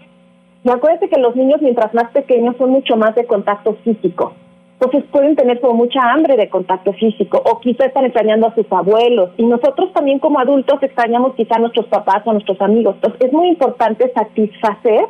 Y 0.64 1.08
que 1.08 1.20
los 1.20 1.36
niños, 1.36 1.62
mientras 1.62 1.94
más 1.94 2.12
pequeños, 2.12 2.56
son 2.58 2.72
mucho 2.72 2.98
más 2.98 3.16
de 3.16 3.26
contacto 3.26 3.76
físico. 3.84 4.34
Entonces 4.80 5.10
pueden 5.12 5.36
tener 5.36 5.60
como 5.60 5.74
mucha 5.74 6.00
hambre 6.02 6.38
de 6.38 6.50
contacto 6.50 6.94
físico 6.94 7.42
o 7.44 7.60
quizá 7.60 7.86
están 7.86 8.06
extrañando 8.06 8.48
a 8.48 8.56
sus 8.56 8.66
abuelos. 8.72 9.32
Y 9.38 9.44
nosotros 9.46 9.92
también 9.94 10.20
como 10.20 10.40
adultos 10.40 10.82
extrañamos 10.82 11.36
quizá 11.36 11.58
a 11.58 11.60
nuestros 11.60 11.88
papás 11.88 12.22
o 12.26 12.30
a 12.30 12.34
nuestros 12.34 12.62
amigos. 12.62 12.96
Entonces 12.96 13.28
es 13.28 13.34
muy 13.34 13.50
importante 13.50 14.10
satisfacer 14.14 15.02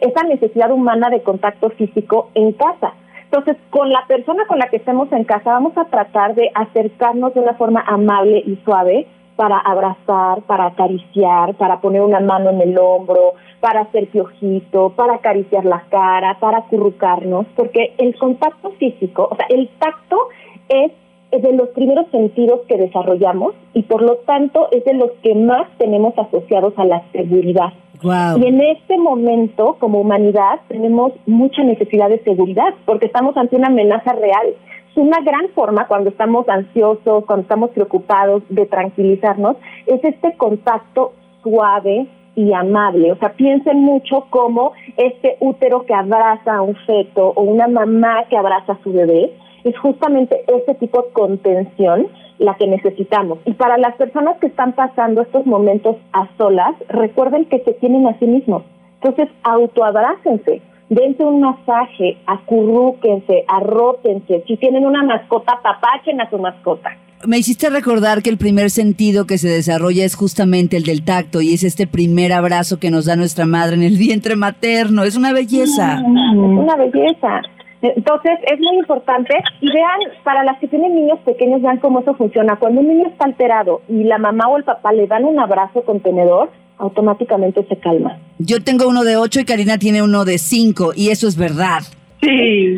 esa 0.00 0.24
necesidad 0.24 0.70
humana 0.70 1.08
de 1.08 1.22
contacto 1.22 1.70
físico 1.70 2.30
en 2.34 2.52
casa. 2.52 2.92
Entonces, 3.24 3.56
con 3.70 3.90
la 3.90 4.06
persona 4.06 4.46
con 4.46 4.58
la 4.58 4.68
que 4.68 4.76
estemos 4.76 5.10
en 5.10 5.24
casa, 5.24 5.54
vamos 5.54 5.76
a 5.76 5.86
tratar 5.86 6.34
de 6.34 6.50
acercarnos 6.54 7.34
de 7.34 7.40
una 7.40 7.54
forma 7.54 7.82
amable 7.86 8.42
y 8.46 8.56
suave 8.64 9.06
para 9.36 9.58
abrazar, 9.58 10.42
para 10.42 10.66
acariciar, 10.66 11.54
para 11.54 11.80
poner 11.80 12.02
una 12.02 12.20
mano 12.20 12.50
en 12.50 12.60
el 12.60 12.78
hombro, 12.78 13.34
para 13.60 13.82
hacer 13.82 14.08
piojito, 14.08 14.90
para 14.90 15.14
acariciar 15.14 15.64
la 15.64 15.84
cara, 15.90 16.38
para 16.38 16.58
acurrucarnos, 16.58 17.46
porque 17.56 17.94
el 17.98 18.16
contacto 18.16 18.70
físico, 18.72 19.28
o 19.30 19.36
sea, 19.36 19.46
el 19.48 19.68
tacto 19.78 20.28
es 20.68 20.92
es 21.34 21.42
de 21.42 21.52
los 21.52 21.68
primeros 21.70 22.06
sentidos 22.10 22.60
que 22.68 22.76
desarrollamos 22.76 23.54
y 23.72 23.82
por 23.82 24.02
lo 24.02 24.16
tanto 24.18 24.68
es 24.70 24.84
de 24.84 24.94
los 24.94 25.10
que 25.22 25.34
más 25.34 25.68
tenemos 25.78 26.16
asociados 26.16 26.74
a 26.76 26.84
la 26.84 27.02
seguridad. 27.12 27.72
Wow. 28.02 28.38
Y 28.38 28.46
en 28.46 28.60
este 28.60 28.98
momento, 28.98 29.76
como 29.80 30.00
humanidad, 30.00 30.60
tenemos 30.68 31.12
mucha 31.26 31.64
necesidad 31.64 32.08
de 32.08 32.22
seguridad 32.22 32.74
porque 32.84 33.06
estamos 33.06 33.36
ante 33.36 33.56
una 33.56 33.68
amenaza 33.68 34.12
real. 34.12 34.54
Una 34.96 35.20
gran 35.22 35.48
forma 35.50 35.88
cuando 35.88 36.10
estamos 36.10 36.48
ansiosos, 36.48 37.24
cuando 37.24 37.42
estamos 37.42 37.70
preocupados 37.70 38.44
de 38.48 38.64
tranquilizarnos, 38.66 39.56
es 39.86 40.02
este 40.04 40.36
contacto 40.36 41.14
suave 41.42 42.06
y 42.36 42.52
amable. 42.52 43.10
O 43.12 43.16
sea, 43.16 43.32
piensen 43.32 43.78
mucho 43.78 44.26
como 44.30 44.72
este 44.96 45.36
útero 45.40 45.84
que 45.84 45.94
abraza 45.94 46.54
a 46.54 46.62
un 46.62 46.76
feto 46.86 47.32
o 47.34 47.42
una 47.42 47.66
mamá 47.66 48.24
que 48.30 48.36
abraza 48.36 48.74
a 48.74 48.82
su 48.82 48.92
bebé. 48.92 49.32
Es 49.64 49.76
justamente 49.78 50.44
ese 50.46 50.74
tipo 50.74 51.02
de 51.02 51.12
contención 51.12 52.06
la 52.38 52.54
que 52.54 52.66
necesitamos. 52.66 53.38
Y 53.44 53.54
para 53.54 53.78
las 53.78 53.96
personas 53.96 54.38
que 54.38 54.46
están 54.46 54.72
pasando 54.72 55.22
estos 55.22 55.44
momentos 55.46 55.96
a 56.12 56.28
solas, 56.36 56.74
recuerden 56.88 57.46
que 57.46 57.60
se 57.60 57.72
tienen 57.74 58.06
a 58.06 58.18
sí 58.18 58.26
mismos. 58.26 58.62
Entonces, 59.02 59.28
autoabrácense, 59.42 60.62
dense 60.94 61.24
un 61.24 61.40
masaje, 61.40 62.16
acurrúquense, 62.26 63.44
arrópense. 63.48 64.42
Si 64.46 64.56
tienen 64.56 64.86
una 64.86 65.02
mascota, 65.02 65.60
papachen 65.62 66.20
a 66.20 66.30
su 66.30 66.38
mascota. 66.38 66.90
me 67.26 67.38
hiciste 67.38 67.70
recordar 67.70 68.22
que 68.22 68.30
el 68.30 68.38
primer 68.38 68.70
sentido 68.70 69.26
que 69.26 69.38
se 69.38 69.48
desarrolla 69.48 70.04
es 70.04 70.14
justamente 70.14 70.76
el 70.76 70.84
del 70.84 71.04
tacto 71.04 71.40
y 71.40 71.54
es 71.54 71.64
este 71.64 71.86
primer 71.86 72.32
abrazo 72.32 72.78
que 72.78 72.90
nos 72.90 73.06
da 73.06 73.16
nuestra 73.16 73.46
madre 73.46 73.76
en 73.76 73.82
el 73.82 73.96
vientre 73.96 74.36
materno. 74.36 75.04
Es 75.04 75.16
una 75.16 75.32
belleza. 75.32 76.02
Una 76.04 76.76
belleza. 76.76 77.42
Entonces, 77.82 78.32
es 78.50 78.58
muy 78.60 78.78
importante. 78.78 79.34
Y 79.60 79.70
vean, 79.72 80.00
para 80.22 80.42
las 80.42 80.58
que 80.58 80.68
tienen 80.68 80.94
niños 80.94 81.18
pequeños, 81.24 81.60
vean 81.60 81.78
cómo 81.78 82.00
eso 82.00 82.14
funciona. 82.14 82.56
Cuando 82.56 82.80
un 82.80 82.88
niño 82.88 83.08
está 83.08 83.26
alterado 83.26 83.82
y 83.88 84.04
la 84.04 84.18
mamá 84.18 84.48
o 84.48 84.56
el 84.56 84.64
papá 84.64 84.92
le 84.92 85.06
dan 85.06 85.24
un 85.24 85.38
abrazo 85.38 85.82
contenedor, 85.82 86.50
automáticamente 86.78 87.64
se 87.68 87.76
calma. 87.76 88.18
Yo 88.38 88.62
tengo 88.62 88.88
uno 88.88 89.04
de 89.04 89.16
ocho 89.16 89.40
y 89.40 89.44
Karina 89.44 89.78
tiene 89.78 90.02
uno 90.02 90.24
de 90.24 90.38
cinco, 90.38 90.92
y 90.94 91.10
eso 91.10 91.28
es 91.28 91.36
verdad. 91.36 91.80
Sí. 92.20 92.76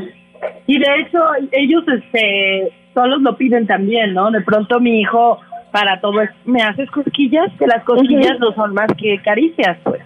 Y 0.66 0.78
de 0.78 1.00
hecho, 1.00 1.18
ellos 1.52 1.84
este 1.88 2.72
solos 2.94 3.20
lo 3.20 3.36
piden 3.36 3.66
también, 3.66 4.14
¿no? 4.14 4.30
De 4.30 4.40
pronto 4.40 4.80
mi 4.80 5.00
hijo 5.00 5.38
para 5.70 6.00
todo 6.00 6.22
es, 6.22 6.30
¿me 6.46 6.62
haces 6.62 6.90
cosquillas? 6.90 7.52
Que 7.58 7.66
las 7.66 7.84
cosquillas 7.84 8.38
no 8.40 8.52
son 8.54 8.72
más 8.72 8.88
que 8.96 9.20
caricias, 9.22 9.76
pues. 9.84 10.00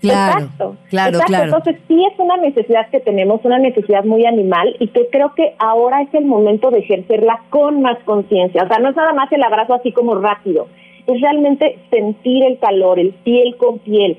Claro, 0.00 0.40
Exacto. 0.40 0.76
claro, 0.90 1.10
Exacto. 1.10 1.26
claro. 1.28 1.44
Entonces, 1.44 1.76
sí 1.86 2.04
es 2.12 2.18
una 2.18 2.36
necesidad 2.38 2.90
que 2.90 2.98
tenemos, 2.98 3.40
una 3.44 3.60
necesidad 3.60 4.02
muy 4.02 4.26
animal 4.26 4.74
y 4.80 4.88
que 4.88 5.06
creo 5.12 5.32
que 5.36 5.54
ahora 5.60 6.02
es 6.02 6.12
el 6.12 6.24
momento 6.24 6.72
de 6.72 6.80
ejercerla 6.80 7.40
con 7.50 7.82
más 7.82 7.98
conciencia. 8.04 8.64
O 8.64 8.66
sea, 8.66 8.78
no 8.80 8.90
es 8.90 8.96
nada 8.96 9.12
más 9.12 9.30
el 9.30 9.44
abrazo 9.44 9.74
así 9.74 9.92
como 9.92 10.16
rápido, 10.16 10.66
es 11.06 11.20
realmente 11.20 11.78
sentir 11.90 12.42
el 12.44 12.58
calor, 12.58 12.98
el 12.98 13.10
piel 13.24 13.56
con 13.56 13.78
piel. 13.78 14.18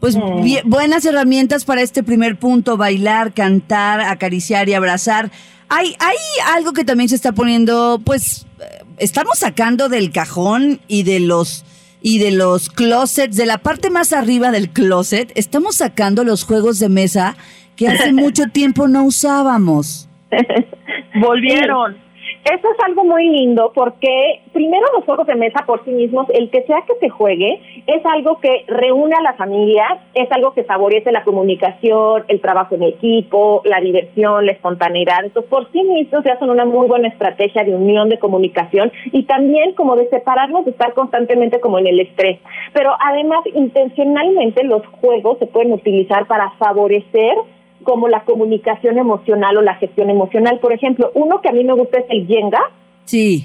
Pues 0.00 0.16
Mm. 0.16 0.42
bien- 0.42 0.62
buenas 0.68 1.04
herramientas 1.04 1.64
para 1.64 1.80
este 1.82 2.02
primer 2.02 2.36
punto, 2.36 2.76
bailar, 2.76 3.32
cantar, 3.32 4.00
acariciar 4.00 4.68
y 4.68 4.74
abrazar. 4.74 5.30
Hay, 5.68 5.94
hay 6.00 6.16
algo 6.54 6.72
que 6.72 6.84
también 6.84 7.08
se 7.08 7.14
está 7.14 7.32
poniendo, 7.32 8.00
pues, 8.04 8.46
eh, 8.60 8.84
estamos 8.98 9.38
sacando 9.38 9.88
del 9.88 10.10
cajón 10.12 10.80
y 10.88 11.02
de 11.04 11.20
los 11.20 11.64
y 12.04 12.18
de 12.18 12.32
los 12.32 12.68
closets, 12.68 13.36
de 13.36 13.46
la 13.46 13.58
parte 13.58 13.88
más 13.88 14.12
arriba 14.12 14.50
del 14.50 14.70
closet, 14.70 15.30
estamos 15.36 15.76
sacando 15.76 16.24
los 16.24 16.42
juegos 16.42 16.80
de 16.80 16.88
mesa 16.88 17.36
que 17.76 17.86
hace 17.86 18.12
mucho 18.12 18.46
tiempo 18.52 18.88
no 18.88 19.04
usábamos. 19.04 20.08
Volvieron. 21.20 21.96
Eso 22.44 22.68
es 22.68 22.84
algo 22.84 23.04
muy 23.04 23.28
lindo 23.28 23.70
porque 23.72 24.40
primero 24.52 24.84
los 24.96 25.04
juegos 25.04 25.28
de 25.28 25.36
mesa 25.36 25.64
por 25.64 25.84
sí 25.84 25.92
mismos, 25.92 26.26
el 26.30 26.50
que 26.50 26.62
sea 26.62 26.82
que 26.82 26.94
se 26.98 27.08
juegue, 27.08 27.60
es 27.86 28.04
algo 28.04 28.40
que 28.40 28.64
reúne 28.66 29.14
a 29.14 29.22
la 29.22 29.34
familia, 29.34 30.00
es 30.14 30.30
algo 30.32 30.52
que 30.52 30.64
favorece 30.64 31.12
la 31.12 31.22
comunicación, 31.22 32.24
el 32.26 32.40
trabajo 32.40 32.74
en 32.74 32.82
equipo, 32.82 33.62
la 33.64 33.80
diversión, 33.80 34.44
la 34.44 34.52
espontaneidad. 34.52 35.24
Entonces, 35.24 35.48
por 35.48 35.70
sí 35.70 35.84
mismos 35.84 36.24
ya 36.24 36.36
son 36.40 36.50
una 36.50 36.64
muy 36.64 36.88
buena 36.88 37.08
estrategia 37.08 37.62
de 37.62 37.76
unión, 37.76 38.08
de 38.08 38.18
comunicación 38.18 38.90
y 39.12 39.22
también 39.22 39.74
como 39.74 39.94
de 39.94 40.08
separarnos 40.08 40.64
de 40.64 40.72
estar 40.72 40.94
constantemente 40.94 41.60
como 41.60 41.78
en 41.78 41.86
el 41.86 42.00
estrés. 42.00 42.40
Pero 42.72 42.90
además, 42.98 43.44
intencionalmente 43.54 44.64
los 44.64 44.84
juegos 44.86 45.38
se 45.38 45.46
pueden 45.46 45.72
utilizar 45.72 46.26
para 46.26 46.50
favorecer 46.58 47.36
como 47.82 48.08
la 48.08 48.20
comunicación 48.24 48.98
emocional 48.98 49.56
o 49.56 49.62
la 49.62 49.74
gestión 49.74 50.10
emocional. 50.10 50.58
Por 50.60 50.72
ejemplo, 50.72 51.10
uno 51.14 51.40
que 51.40 51.48
a 51.48 51.52
mí 51.52 51.64
me 51.64 51.72
gusta 51.74 51.98
es 51.98 52.06
el 52.08 52.26
Jenga, 52.26 52.60
Sí, 53.04 53.44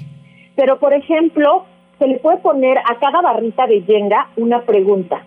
pero 0.56 0.78
por 0.78 0.92
ejemplo, 0.94 1.64
se 1.98 2.06
le 2.06 2.18
puede 2.18 2.38
poner 2.38 2.78
a 2.78 2.96
cada 3.00 3.20
barrita 3.20 3.66
de 3.66 3.82
Jenga 3.82 4.28
una 4.36 4.62
pregunta. 4.62 5.22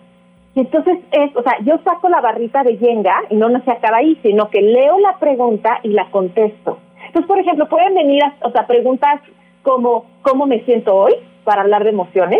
Y 0.54 0.60
entonces 0.60 0.98
es, 1.12 1.34
o 1.36 1.42
sea, 1.42 1.58
yo 1.64 1.78
saco 1.84 2.08
la 2.08 2.20
barrita 2.20 2.62
de 2.62 2.76
Jenga 2.76 3.14
y 3.30 3.36
no, 3.36 3.48
no 3.48 3.62
se 3.64 3.70
acaba 3.70 3.98
ahí, 3.98 4.18
sino 4.22 4.48
que 4.50 4.60
leo 4.60 4.98
la 4.98 5.18
pregunta 5.18 5.80
y 5.82 5.88
la 5.88 6.10
contesto. 6.10 6.78
Entonces, 7.06 7.26
por 7.26 7.38
ejemplo, 7.38 7.68
pueden 7.68 7.94
venir, 7.94 8.22
a- 8.24 8.34
o 8.46 8.50
sea, 8.52 8.66
preguntas 8.66 9.20
como 9.62 10.06
¿cómo 10.22 10.46
me 10.46 10.60
siento 10.64 10.94
hoy? 10.94 11.14
para 11.44 11.62
hablar 11.62 11.82
de 11.84 11.90
emociones, 11.90 12.38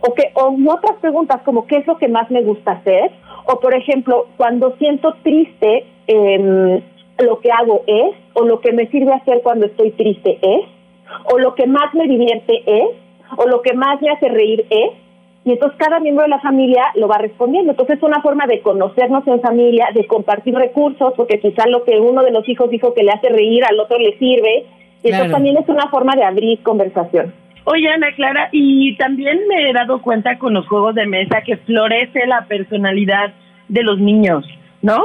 o 0.00 0.14
que 0.14 0.30
o 0.34 0.54
otras 0.72 0.96
preguntas 1.00 1.40
como 1.44 1.66
¿qué 1.66 1.78
es 1.78 1.86
lo 1.86 1.98
que 1.98 2.06
más 2.08 2.30
me 2.30 2.42
gusta 2.42 2.72
hacer? 2.72 3.10
O 3.46 3.60
por 3.60 3.74
ejemplo, 3.74 4.26
cuando 4.36 4.74
siento 4.78 5.14
triste, 5.22 5.84
em, 6.06 6.80
lo 7.18 7.40
que 7.40 7.50
hago 7.50 7.82
es, 7.86 8.14
o 8.34 8.44
lo 8.44 8.60
que 8.60 8.72
me 8.72 8.86
sirve 8.88 9.12
hacer 9.12 9.42
cuando 9.42 9.66
estoy 9.66 9.90
triste 9.92 10.38
es, 10.42 10.64
o 11.32 11.38
lo 11.38 11.54
que 11.54 11.66
más 11.66 11.94
me 11.94 12.06
divierte 12.08 12.62
es, 12.66 12.88
o 13.36 13.46
lo 13.46 13.62
que 13.62 13.74
más 13.74 14.00
me 14.02 14.10
hace 14.10 14.28
reír 14.28 14.66
es, 14.70 14.90
y 15.44 15.52
entonces 15.52 15.78
cada 15.78 16.00
miembro 16.00 16.24
de 16.24 16.30
la 16.30 16.40
familia 16.40 16.84
lo 16.94 17.06
va 17.06 17.18
respondiendo. 17.18 17.72
Entonces 17.72 17.98
es 17.98 18.02
una 18.02 18.22
forma 18.22 18.46
de 18.46 18.60
conocernos 18.60 19.26
en 19.26 19.40
familia, 19.42 19.88
de 19.94 20.06
compartir 20.06 20.54
recursos, 20.54 21.12
porque 21.16 21.38
quizá 21.38 21.66
lo 21.68 21.84
que 21.84 22.00
uno 22.00 22.22
de 22.22 22.30
los 22.30 22.48
hijos 22.48 22.70
dijo 22.70 22.94
que 22.94 23.02
le 23.02 23.12
hace 23.12 23.28
reír 23.28 23.62
al 23.64 23.78
otro 23.78 23.98
le 23.98 24.18
sirve, 24.18 24.64
y 25.02 25.08
Claro. 25.08 25.24
entonces 25.24 25.32
también 25.32 25.56
es 25.58 25.68
una 25.68 25.90
forma 25.90 26.16
de 26.16 26.24
abrir 26.24 26.62
conversación. 26.62 27.34
Oye, 27.64 27.88
Ana 27.88 28.12
Clara, 28.14 28.48
y 28.52 28.94
también 28.96 29.40
me 29.48 29.70
he 29.70 29.72
dado 29.72 30.02
cuenta 30.02 30.38
con 30.38 30.52
los 30.52 30.66
juegos 30.68 30.94
de 30.94 31.06
mesa 31.06 31.40
que 31.40 31.56
florece 31.56 32.26
la 32.26 32.44
personalidad 32.46 33.32
de 33.68 33.82
los 33.82 33.98
niños, 33.98 34.46
¿no? 34.82 35.00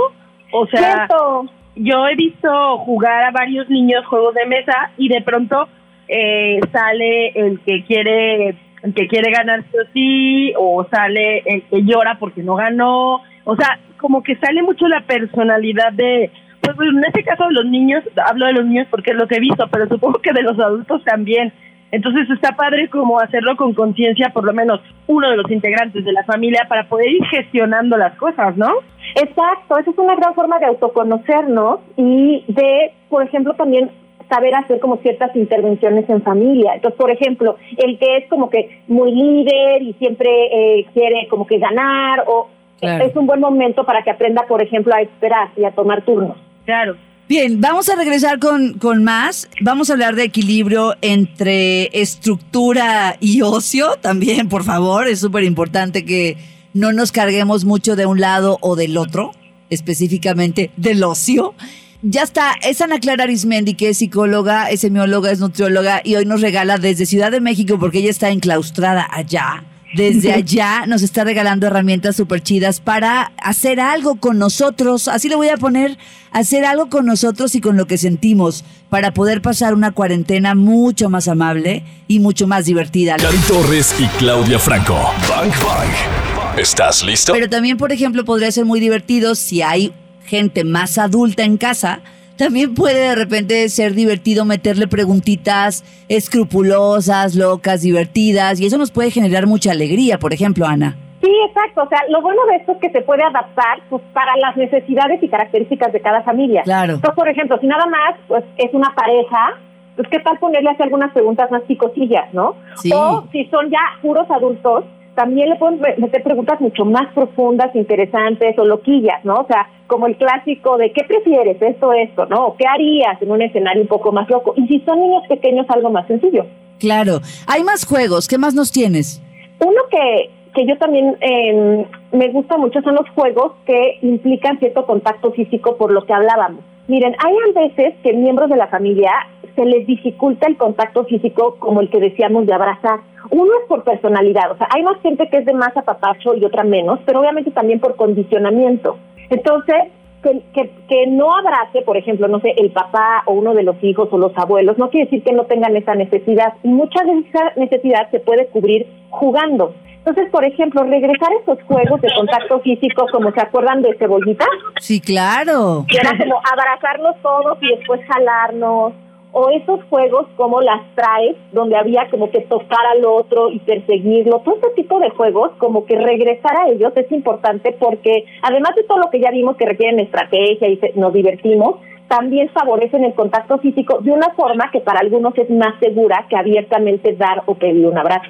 O 0.51 0.67
sea, 0.67 1.07
Cierto. 1.07 1.45
yo 1.75 2.07
he 2.07 2.15
visto 2.15 2.77
jugar 2.79 3.23
a 3.23 3.31
varios 3.31 3.69
niños 3.69 4.05
juegos 4.07 4.35
de 4.35 4.45
mesa 4.45 4.91
y 4.97 5.07
de 5.07 5.21
pronto 5.21 5.69
eh, 6.09 6.59
sale 6.71 7.29
el 7.29 7.59
que 7.61 7.83
quiere 7.85 8.57
el 8.81 8.93
que 8.93 9.07
quiere 9.07 9.31
ganar 9.31 9.63
sí 9.63 9.77
o 9.77 9.85
sí 9.93 10.53
o 10.57 10.87
sale 10.89 11.43
el 11.45 11.61
que 11.63 11.83
llora 11.83 12.17
porque 12.17 12.41
no 12.41 12.55
ganó 12.55 13.21
o 13.43 13.55
sea 13.57 13.77
como 13.97 14.23
que 14.23 14.37
sale 14.37 14.63
mucho 14.63 14.87
la 14.87 15.01
personalidad 15.01 15.91
de 15.91 16.31
pues 16.61 16.75
en 16.79 17.03
este 17.03 17.23
caso 17.23 17.45
de 17.45 17.53
los 17.53 17.65
niños 17.65 18.03
hablo 18.25 18.47
de 18.47 18.53
los 18.53 18.65
niños 18.65 18.87
porque 18.89 19.11
es 19.11 19.17
lo 19.17 19.27
que 19.27 19.35
he 19.35 19.39
visto 19.39 19.67
pero 19.69 19.87
supongo 19.87 20.19
que 20.19 20.33
de 20.33 20.43
los 20.43 20.57
adultos 20.59 21.03
también 21.03 21.53
entonces 21.91 22.29
está 22.29 22.55
padre 22.55 22.89
como 22.89 23.19
hacerlo 23.19 23.55
con 23.57 23.73
conciencia 23.73 24.29
por 24.33 24.43
lo 24.45 24.53
menos 24.53 24.79
uno 25.07 25.29
de 25.29 25.37
los 25.37 25.49
integrantes 25.51 26.03
de 26.05 26.11
la 26.11 26.23
familia 26.23 26.65
para 26.69 26.87
poder 26.87 27.09
ir 27.09 27.25
gestionando 27.25 27.97
las 27.97 28.15
cosas 28.15 28.55
no 28.57 28.69
Exacto, 29.15 29.77
esa 29.77 29.89
es 29.89 29.97
una 29.97 30.15
gran 30.15 30.33
forma 30.35 30.59
de 30.59 30.67
autoconocernos 30.67 31.79
y 31.97 32.43
de, 32.47 32.91
por 33.09 33.23
ejemplo, 33.23 33.53
también 33.55 33.89
saber 34.29 34.53
hacer 34.53 34.79
como 34.79 34.97
ciertas 34.97 35.35
intervenciones 35.35 36.07
en 36.09 36.21
familia. 36.21 36.75
Entonces, 36.75 36.99
por 36.99 37.09
ejemplo, 37.09 37.57
el 37.77 37.97
que 37.97 38.17
es 38.17 38.29
como 38.29 38.49
que 38.49 38.81
muy 38.87 39.11
líder 39.11 39.81
y 39.81 39.93
siempre 39.93 40.29
eh, 40.29 40.85
quiere 40.93 41.27
como 41.29 41.47
que 41.47 41.57
ganar 41.57 42.23
o 42.27 42.49
Claro. 42.79 43.03
es 43.05 43.15
un 43.17 43.27
buen 43.27 43.41
momento 43.41 43.83
para 43.83 44.03
que 44.03 44.11
aprenda, 44.11 44.43
por 44.47 44.61
ejemplo, 44.63 44.93
a 44.95 45.01
esperar 45.01 45.49
y 45.57 45.65
a 45.65 45.71
tomar 45.71 46.03
turnos. 46.03 46.37
claro 46.65 46.95
Bien, 47.29 47.61
vamos 47.61 47.87
a 47.89 47.95
regresar 47.95 48.39
con, 48.39 48.73
con 48.79 49.03
más. 49.03 49.47
Vamos 49.61 49.91
a 49.91 49.93
hablar 49.93 50.15
de 50.15 50.23
equilibrio 50.23 50.95
entre 51.03 52.01
estructura 52.01 53.17
y 53.19 53.43
ocio 53.43 53.97
también, 54.01 54.49
por 54.49 54.63
favor. 54.63 55.07
Es 55.07 55.19
súper 55.19 55.43
importante 55.43 56.05
que 56.05 56.37
no 56.73 56.91
nos 56.91 57.11
carguemos 57.11 57.65
mucho 57.65 57.95
de 57.95 58.07
un 58.07 58.19
lado 58.19 58.57
o 58.61 58.75
del 58.75 58.97
otro, 58.97 59.31
específicamente 59.69 60.71
del 60.75 61.03
ocio. 61.03 61.53
Ya 62.01 62.23
está, 62.23 62.53
es 62.63 62.81
Ana 62.81 62.99
Clara 62.99 63.25
Arismendi, 63.25 63.75
que 63.75 63.89
es 63.89 63.99
psicóloga, 63.99 64.71
es 64.71 64.79
semióloga, 64.79 65.29
es 65.29 65.39
nutrióloga 65.39 66.01
y 66.03 66.15
hoy 66.15 66.25
nos 66.25 66.41
regala 66.41 66.79
desde 66.79 67.05
Ciudad 67.05 67.29
de 67.29 67.41
México, 67.41 67.77
porque 67.77 67.99
ella 67.99 68.09
está 68.09 68.31
enclaustrada 68.31 69.07
allá. 69.07 69.68
Desde 69.93 70.31
allá 70.33 70.85
nos 70.85 71.01
está 71.01 71.23
regalando 71.23 71.65
herramientas 71.67 72.15
súper 72.15 72.41
chidas 72.41 72.79
para 72.79 73.31
hacer 73.37 73.79
algo 73.79 74.15
con 74.15 74.37
nosotros. 74.37 75.07
Así 75.07 75.29
le 75.29 75.35
voy 75.35 75.49
a 75.49 75.57
poner, 75.57 75.97
hacer 76.31 76.65
algo 76.65 76.89
con 76.89 77.05
nosotros 77.05 77.55
y 77.55 77.61
con 77.61 77.75
lo 77.75 77.87
que 77.87 77.97
sentimos 77.97 78.63
para 78.89 79.13
poder 79.13 79.41
pasar 79.41 79.73
una 79.73 79.91
cuarentena 79.91 80.53
mucho 80.53 81.09
más 81.09 81.27
amable 81.27 81.83
y 82.07 82.19
mucho 82.19 82.47
más 82.47 82.65
divertida. 82.65 83.17
Cari 83.17 83.37
Torres 83.47 83.95
y 83.99 84.05
Claudia 84.19 84.59
Franco. 84.59 84.95
Bang 85.27 85.51
Bang. 85.63 86.59
¿Estás 86.59 87.03
listo? 87.03 87.33
Pero 87.33 87.49
también, 87.49 87.77
por 87.77 87.91
ejemplo, 87.91 88.25
podría 88.25 88.51
ser 88.51 88.65
muy 88.65 88.79
divertido 88.79 89.33
si 89.33 89.61
hay 89.61 89.93
gente 90.25 90.63
más 90.63 90.97
adulta 90.97 91.43
en 91.43 91.57
casa. 91.57 92.01
También 92.39 92.73
puede 92.73 93.09
de 93.09 93.15
repente 93.15 93.67
ser 93.67 93.93
divertido 93.93 94.45
meterle 94.45 94.87
preguntitas 94.87 95.83
escrupulosas, 96.07 97.35
locas, 97.35 97.81
divertidas, 97.81 98.61
y 98.61 98.65
eso 98.65 98.77
nos 98.77 98.91
puede 98.91 99.11
generar 99.11 99.45
mucha 99.45 99.71
alegría, 99.71 100.19
por 100.19 100.31
ejemplo, 100.31 100.65
Ana. 100.65 100.95
Sí, 101.21 101.29
exacto. 101.49 101.83
O 101.83 101.89
sea, 101.89 101.99
lo 102.09 102.21
bueno 102.21 102.39
de 102.45 102.55
esto 102.55 102.71
es 102.71 102.77
que 102.77 102.91
se 102.91 103.01
puede 103.01 103.23
adaptar 103.23 103.81
pues, 103.89 104.01
para 104.13 104.37
las 104.37 104.55
necesidades 104.55 105.21
y 105.21 105.27
características 105.27 105.91
de 105.91 105.99
cada 105.99 106.23
familia. 106.23 106.61
Claro. 106.63 106.93
Entonces, 106.93 107.13
por 107.13 107.27
ejemplo, 107.27 107.57
si 107.59 107.67
nada 107.67 107.85
más 107.87 108.15
pues, 108.29 108.45
es 108.55 108.73
una 108.73 108.95
pareja, 108.95 109.59
pues 109.97 110.07
qué 110.07 110.19
tal 110.19 110.39
ponerle 110.39 110.69
así 110.69 110.81
algunas 110.81 111.11
preguntas 111.11 111.51
más 111.51 111.63
picosillas, 111.63 112.33
¿no? 112.33 112.55
Sí. 112.77 112.89
O 112.93 113.25
si 113.33 113.47
son 113.47 113.69
ya 113.69 113.81
puros 114.01 114.31
adultos, 114.31 114.85
también 115.19 115.49
le 115.49 115.57
pueden 115.57 115.81
me- 115.81 115.97
meter 115.97 116.23
preguntas 116.23 116.61
mucho 116.61 116.85
más 116.85 117.13
profundas, 117.13 117.75
interesantes 117.75 118.57
o 118.57 118.63
loquillas, 118.63 119.19
¿no? 119.25 119.33
O 119.35 119.47
sea, 119.47 119.67
como 119.87 120.07
el 120.07 120.15
clásico 120.15 120.77
de 120.77 120.93
¿qué 120.93 121.03
prefieres? 121.03 121.61
Esto, 121.61 121.91
esto, 121.91 122.25
¿no? 122.27 122.47
O 122.47 122.55
¿Qué 122.55 122.65
harías 122.65 123.21
en 123.21 123.29
un 123.29 123.41
escenario 123.41 123.81
un 123.81 123.89
poco 123.89 124.13
más 124.13 124.29
loco? 124.29 124.53
Y 124.55 124.65
si 124.67 124.79
son 124.85 125.01
niños 125.01 125.23
pequeños, 125.27 125.65
algo 125.69 125.89
más 125.89 126.07
sencillo. 126.07 126.45
Claro. 126.79 127.19
Hay 127.47 127.63
más 127.65 127.85
juegos. 127.85 128.29
¿Qué 128.29 128.37
más 128.37 128.53
nos 128.55 128.71
tienes? 128.71 129.21
Uno 129.59 129.81
que, 129.91 130.29
que 130.55 130.65
yo 130.65 130.77
también 130.77 131.17
eh, 131.19 131.85
me 132.13 132.29
gusta 132.29 132.55
mucho 132.57 132.81
son 132.81 132.95
los 132.95 133.09
juegos 133.09 133.51
que 133.65 133.99
implican 134.01 134.57
cierto 134.59 134.85
contacto 134.85 135.31
físico 135.33 135.75
por 135.75 135.91
lo 135.91 136.05
que 136.05 136.13
hablábamos. 136.13 136.61
Miren, 136.89 137.15
hay 137.23 137.35
veces 137.53 137.93
que 138.01 138.13
miembros 138.13 138.49
de 138.49 138.55
la 138.55 138.65
familia 138.65 139.11
se 139.55 139.63
les 139.63 139.85
dificulta 139.85 140.47
el 140.47 140.57
contacto 140.57 141.05
físico 141.05 141.55
como 141.59 141.81
el 141.81 141.89
que 141.91 141.99
decíamos 141.99 142.47
de 142.47 142.53
abrazar. 142.55 143.01
Uno 143.29 143.51
es 143.61 143.67
por 143.67 143.83
personalidad, 143.83 144.51
o 144.51 144.57
sea, 144.57 144.67
hay 144.75 144.81
más 144.81 144.99
gente 145.01 145.29
que 145.29 145.37
es 145.37 145.45
de 145.45 145.53
más 145.53 145.77
apapacho 145.77 146.33
y 146.33 146.43
otra 146.43 146.63
menos, 146.63 146.99
pero 147.05 147.19
obviamente 147.19 147.51
también 147.51 147.79
por 147.79 147.95
condicionamiento. 147.95 148.97
Entonces, 149.29 149.75
que, 150.23 150.41
que, 150.53 150.69
que, 150.87 151.07
no 151.07 151.33
abrace, 151.35 151.81
por 151.81 151.97
ejemplo, 151.97 152.27
no 152.27 152.39
sé, 152.39 152.53
el 152.57 152.71
papá 152.71 153.23
o 153.25 153.33
uno 153.33 153.53
de 153.53 153.63
los 153.63 153.75
hijos 153.83 154.09
o 154.11 154.17
los 154.17 154.37
abuelos, 154.37 154.77
no 154.77 154.89
quiere 154.89 155.05
decir 155.05 155.23
que 155.23 155.33
no 155.33 155.45
tengan 155.45 155.75
esa 155.75 155.95
necesidad. 155.95 156.53
Y 156.63 156.69
mucha 156.69 157.03
de 157.03 157.19
esa 157.19 157.53
necesidad 157.55 158.09
se 158.11 158.19
puede 158.19 158.47
cubrir 158.47 158.87
jugando. 159.09 159.73
Entonces, 159.99 160.31
por 160.31 160.45
ejemplo, 160.45 160.83
regresar 160.83 161.29
a 161.31 161.41
esos 161.41 161.63
juegos 161.65 162.01
de 162.01 162.09
contacto 162.15 162.59
físico, 162.61 163.05
como 163.11 163.31
se 163.31 163.41
acuerdan 163.41 163.81
de 163.81 163.95
cebollita. 163.97 164.45
Sí, 164.79 165.01
claro. 165.01 165.85
Que 165.87 165.97
era 165.97 166.17
como 166.17 166.41
abrazarnos 166.51 167.15
todos 167.21 167.57
y 167.61 167.75
después 167.75 168.01
jalarnos. 168.07 168.93
O 169.31 169.49
esos 169.49 169.83
juegos 169.89 170.27
como 170.35 170.59
las 170.61 170.81
traes, 170.95 171.35
donde 171.51 171.77
había 171.77 172.09
como 172.09 172.31
que 172.31 172.41
tocar 172.41 172.85
al 172.95 173.05
otro 173.05 173.51
y 173.51 173.59
perseguirlo. 173.59 174.39
Todo 174.39 174.55
este 174.55 174.81
tipo 174.81 174.99
de 174.99 175.11
juegos, 175.11 175.51
como 175.57 175.85
que 175.85 175.95
regresar 175.95 176.57
a 176.57 176.69
ellos 176.69 176.91
es 176.95 177.11
importante 177.11 177.75
porque, 177.79 178.25
además 178.41 178.75
de 178.75 178.83
todo 178.83 178.99
lo 178.99 179.09
que 179.09 179.19
ya 179.19 179.31
vimos 179.31 179.55
que 179.55 179.65
requieren 179.65 179.99
estrategia 179.99 180.67
y 180.67 180.79
nos 180.95 181.13
divertimos, 181.13 181.75
también 182.09 182.49
favorecen 182.49 183.05
el 183.05 183.13
contacto 183.13 183.59
físico 183.59 183.99
de 184.01 184.11
una 184.11 184.29
forma 184.31 184.69
que 184.71 184.81
para 184.81 184.99
algunos 184.99 185.37
es 185.37 185.49
más 185.49 185.79
segura 185.79 186.25
que 186.27 186.35
abiertamente 186.35 187.15
dar 187.15 187.43
o 187.45 187.55
pedir 187.55 187.85
un 187.85 187.97
abrazo. 187.97 188.29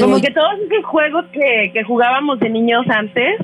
Como 0.00 0.20
que 0.20 0.30
todos 0.30 0.54
esos 0.58 0.84
juegos 0.84 1.26
que, 1.32 1.70
que 1.72 1.82
jugábamos 1.84 2.40
de 2.40 2.48
niños 2.48 2.86
antes, 2.88 3.40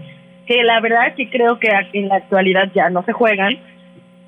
que 0.46 0.62
la 0.62 0.80
verdad 0.80 1.14
que 1.16 1.28
creo 1.28 1.58
que 1.58 1.68
en 1.92 2.08
la 2.08 2.16
actualidad 2.16 2.70
ya 2.74 2.88
no 2.90 3.02
se 3.04 3.12
juegan, 3.12 3.58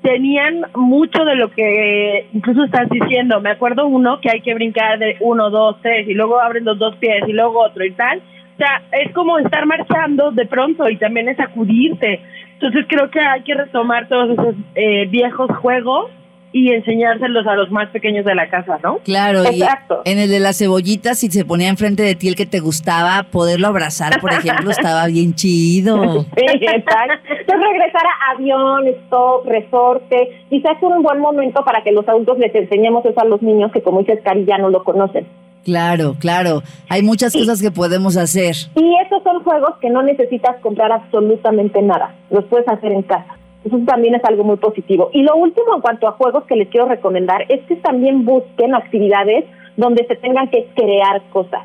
tenían 0.01 0.61
mucho 0.75 1.25
de 1.25 1.35
lo 1.35 1.51
que 1.51 2.27
incluso 2.33 2.63
estás 2.63 2.89
diciendo. 2.89 3.41
Me 3.41 3.51
acuerdo 3.51 3.87
uno 3.87 4.19
que 4.21 4.29
hay 4.29 4.41
que 4.41 4.53
brincar 4.53 4.99
de 4.99 5.17
uno, 5.19 5.49
dos, 5.49 5.77
tres, 5.81 6.07
y 6.07 6.13
luego 6.13 6.39
abren 6.39 6.65
los 6.65 6.77
dos 6.77 6.95
pies, 6.97 7.23
y 7.27 7.33
luego 7.33 7.59
otro 7.59 7.83
y 7.85 7.91
tal. 7.91 8.19
O 8.19 8.57
sea, 8.57 8.81
es 8.91 9.13
como 9.13 9.39
estar 9.39 9.65
marchando 9.65 10.31
de 10.31 10.45
pronto 10.45 10.89
y 10.89 10.97
también 10.97 11.29
es 11.29 11.37
sacudirte. 11.37 12.21
Entonces 12.53 12.85
creo 12.89 13.09
que 13.09 13.19
hay 13.19 13.41
que 13.43 13.53
retomar 13.53 14.07
todos 14.09 14.31
esos 14.31 14.55
eh, 14.75 15.07
viejos 15.09 15.49
juegos 15.57 16.11
y 16.51 16.71
enseñárselos 16.71 17.45
a 17.47 17.55
los 17.55 17.71
más 17.71 17.89
pequeños 17.89 18.25
de 18.25 18.35
la 18.35 18.49
casa, 18.49 18.79
¿no? 18.83 18.97
Claro, 18.99 19.43
Exacto. 19.45 20.01
y 20.05 20.11
en 20.11 20.19
el 20.19 20.29
de 20.29 20.39
las 20.39 20.57
cebollitas, 20.57 21.19
si 21.19 21.29
se 21.29 21.45
ponía 21.45 21.69
enfrente 21.69 22.03
de 22.03 22.15
ti 22.15 22.27
el 22.27 22.35
que 22.35 22.45
te 22.45 22.59
gustaba, 22.59 23.23
poderlo 23.31 23.67
abrazar, 23.67 24.19
por 24.19 24.33
ejemplo, 24.33 24.71
estaba 24.71 25.05
bien 25.07 25.33
chido. 25.35 26.25
Sí, 26.39 26.45
exacto. 26.45 27.13
Entonces 27.29 27.67
regresar 27.71 28.03
a 28.05 28.31
avión, 28.35 28.87
stop, 29.05 29.45
resorte, 29.45 30.43
quizás 30.49 30.77
es 30.77 30.83
un 30.83 31.03
buen 31.03 31.19
momento 31.19 31.63
para 31.65 31.83
que 31.83 31.91
los 31.91 32.07
adultos 32.07 32.37
les 32.39 32.53
enseñemos 32.55 33.05
eso 33.05 33.19
a 33.19 33.25
los 33.25 33.41
niños 33.41 33.71
que 33.71 33.81
como 33.81 33.99
dices, 33.99 34.19
Cari, 34.23 34.45
ya 34.45 34.57
no 34.57 34.69
lo 34.69 34.83
conocen. 34.83 35.27
Claro, 35.63 36.15
claro. 36.19 36.63
Hay 36.89 37.03
muchas 37.03 37.33
cosas 37.33 37.61
que 37.61 37.71
podemos 37.71 38.17
hacer. 38.17 38.55
Y 38.75 38.95
esos 39.05 39.21
son 39.23 39.43
juegos 39.43 39.75
que 39.81 39.89
no 39.89 40.01
necesitas 40.01 40.55
comprar 40.61 40.91
absolutamente 40.91 41.81
nada. 41.81 42.15
Los 42.29 42.45
puedes 42.45 42.67
hacer 42.67 42.91
en 42.91 43.03
casa. 43.03 43.35
Eso 43.63 43.77
también 43.85 44.15
es 44.15 44.23
algo 44.23 44.43
muy 44.43 44.57
positivo. 44.57 45.09
Y 45.13 45.23
lo 45.23 45.35
último 45.35 45.75
en 45.75 45.81
cuanto 45.81 46.07
a 46.07 46.13
juegos 46.13 46.45
que 46.45 46.55
les 46.55 46.69
quiero 46.69 46.87
recomendar 46.87 47.45
es 47.49 47.61
que 47.65 47.75
también 47.77 48.25
busquen 48.25 48.73
actividades 48.73 49.45
donde 49.75 50.05
se 50.05 50.15
tengan 50.15 50.49
que 50.49 50.67
crear 50.75 51.21
cosas. 51.31 51.63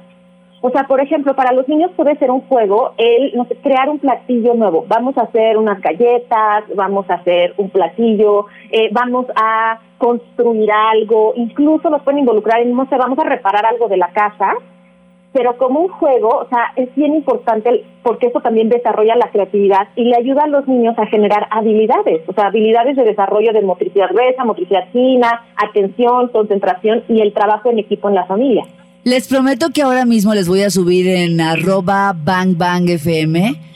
O 0.60 0.70
sea, 0.70 0.84
por 0.84 0.98
ejemplo, 0.98 1.36
para 1.36 1.52
los 1.52 1.68
niños 1.68 1.90
puede 1.94 2.16
ser 2.16 2.30
un 2.30 2.40
juego 2.40 2.94
el 2.96 3.36
no 3.36 3.44
sé, 3.44 3.56
crear 3.56 3.88
un 3.90 3.98
platillo 3.98 4.54
nuevo. 4.54 4.86
Vamos 4.88 5.16
a 5.18 5.24
hacer 5.24 5.58
unas 5.58 5.78
galletas, 5.82 6.64
vamos 6.74 7.08
a 7.10 7.14
hacer 7.16 7.52
un 7.58 7.68
platillo, 7.68 8.46
eh, 8.70 8.88
vamos 8.90 9.26
a 9.36 9.78
construir 9.98 10.70
algo, 10.72 11.34
incluso 11.36 11.90
los 11.90 12.02
pueden 12.02 12.20
involucrar 12.20 12.62
en, 12.62 12.74
no 12.74 12.86
sé, 12.88 12.96
vamos 12.96 13.18
a 13.18 13.24
reparar 13.24 13.66
algo 13.66 13.88
de 13.88 13.98
la 13.98 14.08
casa 14.08 14.54
pero 15.34 15.58
como 15.58 15.80
un 15.80 15.88
juego, 15.88 16.28
o 16.28 16.48
sea, 16.48 16.72
es 16.76 16.94
bien 16.94 17.12
importante 17.12 17.84
porque 18.04 18.28
eso 18.28 18.40
también 18.40 18.68
desarrolla 18.68 19.16
la 19.16 19.30
creatividad 19.32 19.88
y 19.96 20.04
le 20.04 20.16
ayuda 20.16 20.44
a 20.44 20.46
los 20.46 20.66
niños 20.68 20.94
a 20.96 21.06
generar 21.06 21.48
habilidades, 21.50 22.22
o 22.28 22.32
sea, 22.32 22.46
habilidades 22.46 22.94
de 22.96 23.02
desarrollo 23.02 23.52
de 23.52 23.60
motricidad 23.62 24.10
gruesa, 24.10 24.44
motricidad 24.44 24.88
fina, 24.92 25.42
atención, 25.56 26.28
concentración 26.28 27.02
y 27.08 27.20
el 27.20 27.32
trabajo 27.32 27.68
en 27.68 27.80
equipo 27.80 28.08
en 28.08 28.14
la 28.14 28.26
familia. 28.26 28.64
Les 29.02 29.26
prometo 29.26 29.70
que 29.74 29.82
ahora 29.82 30.04
mismo 30.04 30.34
les 30.34 30.48
voy 30.48 30.62
a 30.62 30.70
subir 30.70 31.08
en 31.08 31.40
arroba 31.40 32.14
bangbangfm 32.16 33.73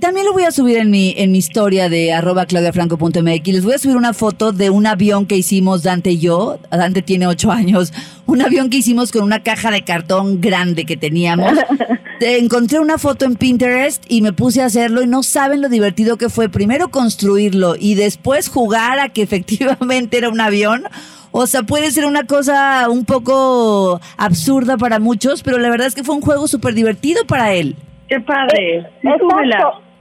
también 0.00 0.26
lo 0.26 0.32
voy 0.32 0.44
a 0.44 0.50
subir 0.50 0.78
en 0.78 0.90
mi, 0.90 1.14
en 1.16 1.32
mi 1.32 1.38
historia 1.38 1.88
de 1.88 2.12
arroba 2.12 2.46
claudiafranco.mx. 2.46 3.48
Les 3.48 3.64
voy 3.64 3.74
a 3.74 3.78
subir 3.78 3.96
una 3.96 4.12
foto 4.12 4.52
de 4.52 4.70
un 4.70 4.86
avión 4.86 5.26
que 5.26 5.36
hicimos 5.36 5.82
Dante 5.82 6.12
y 6.12 6.18
yo. 6.18 6.58
Dante 6.70 7.02
tiene 7.02 7.26
ocho 7.26 7.50
años. 7.50 7.92
Un 8.26 8.42
avión 8.42 8.70
que 8.70 8.78
hicimos 8.78 9.12
con 9.12 9.22
una 9.22 9.42
caja 9.42 9.70
de 9.70 9.82
cartón 9.82 10.40
grande 10.40 10.84
que 10.84 10.96
teníamos. 10.96 11.52
Encontré 12.20 12.80
una 12.80 12.98
foto 12.98 13.24
en 13.24 13.36
Pinterest 13.36 14.04
y 14.08 14.22
me 14.22 14.32
puse 14.32 14.60
a 14.60 14.66
hacerlo 14.66 15.02
y 15.02 15.06
no 15.06 15.22
saben 15.22 15.62
lo 15.62 15.68
divertido 15.68 16.16
que 16.16 16.28
fue. 16.28 16.48
Primero 16.48 16.88
construirlo 16.88 17.76
y 17.78 17.94
después 17.94 18.48
jugar 18.48 18.98
a 18.98 19.08
que 19.08 19.22
efectivamente 19.28 20.18
era 20.18 20.28
un 20.28 20.40
avión. 20.40 20.84
O 21.30 21.46
sea, 21.46 21.62
puede 21.62 21.90
ser 21.90 22.06
una 22.06 22.24
cosa 22.24 22.88
un 22.88 23.04
poco 23.04 24.00
absurda 24.16 24.76
para 24.78 24.98
muchos, 24.98 25.42
pero 25.42 25.58
la 25.58 25.68
verdad 25.68 25.86
es 25.86 25.94
que 25.94 26.02
fue 26.02 26.14
un 26.14 26.22
juego 26.22 26.48
súper 26.48 26.74
divertido 26.74 27.24
para 27.26 27.54
él. 27.54 27.76
Qué 28.08 28.20
padre. 28.20 28.86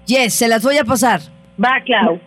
Yes, 0.06 0.34
se 0.34 0.48
las 0.48 0.64
voy 0.64 0.78
a 0.78 0.84
pasar. 0.86 1.20
Va, 1.64 1.82
Clau. 1.86 2.20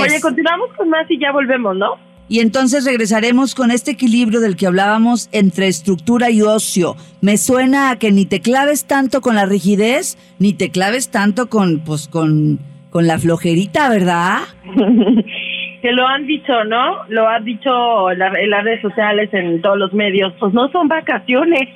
Oye, 0.00 0.20
continuamos 0.20 0.70
con 0.76 0.88
más 0.88 1.10
y 1.10 1.18
ya 1.18 1.32
volvemos, 1.32 1.76
¿no? 1.76 1.94
Y 2.28 2.40
entonces 2.40 2.84
regresaremos 2.84 3.54
con 3.54 3.70
este 3.70 3.92
equilibrio 3.92 4.40
del 4.40 4.56
que 4.56 4.66
hablábamos 4.66 5.28
entre 5.32 5.68
estructura 5.68 6.30
y 6.30 6.42
ocio. 6.42 6.96
Me 7.20 7.36
suena 7.36 7.90
a 7.90 7.98
que 7.98 8.10
ni 8.10 8.26
te 8.26 8.40
claves 8.40 8.84
tanto 8.86 9.20
con 9.20 9.36
la 9.36 9.46
rigidez, 9.46 10.16
ni 10.40 10.52
te 10.52 10.70
claves 10.70 11.10
tanto 11.10 11.48
con, 11.48 11.80
pues, 11.80 12.08
con, 12.08 12.58
con 12.90 13.06
la 13.06 13.18
flojerita, 13.18 13.88
¿verdad? 13.90 14.38
que 15.82 15.92
lo 15.92 16.06
han 16.06 16.26
dicho, 16.26 16.64
¿no? 16.64 17.04
Lo 17.08 17.28
han 17.28 17.44
dicho 17.44 18.10
en, 18.10 18.20
en 18.20 18.50
las 18.50 18.64
redes 18.64 18.82
sociales, 18.82 19.32
en 19.32 19.62
todos 19.62 19.78
los 19.78 19.92
medios. 19.92 20.32
Pues 20.40 20.52
no 20.52 20.68
son 20.72 20.88
vacaciones, 20.88 21.68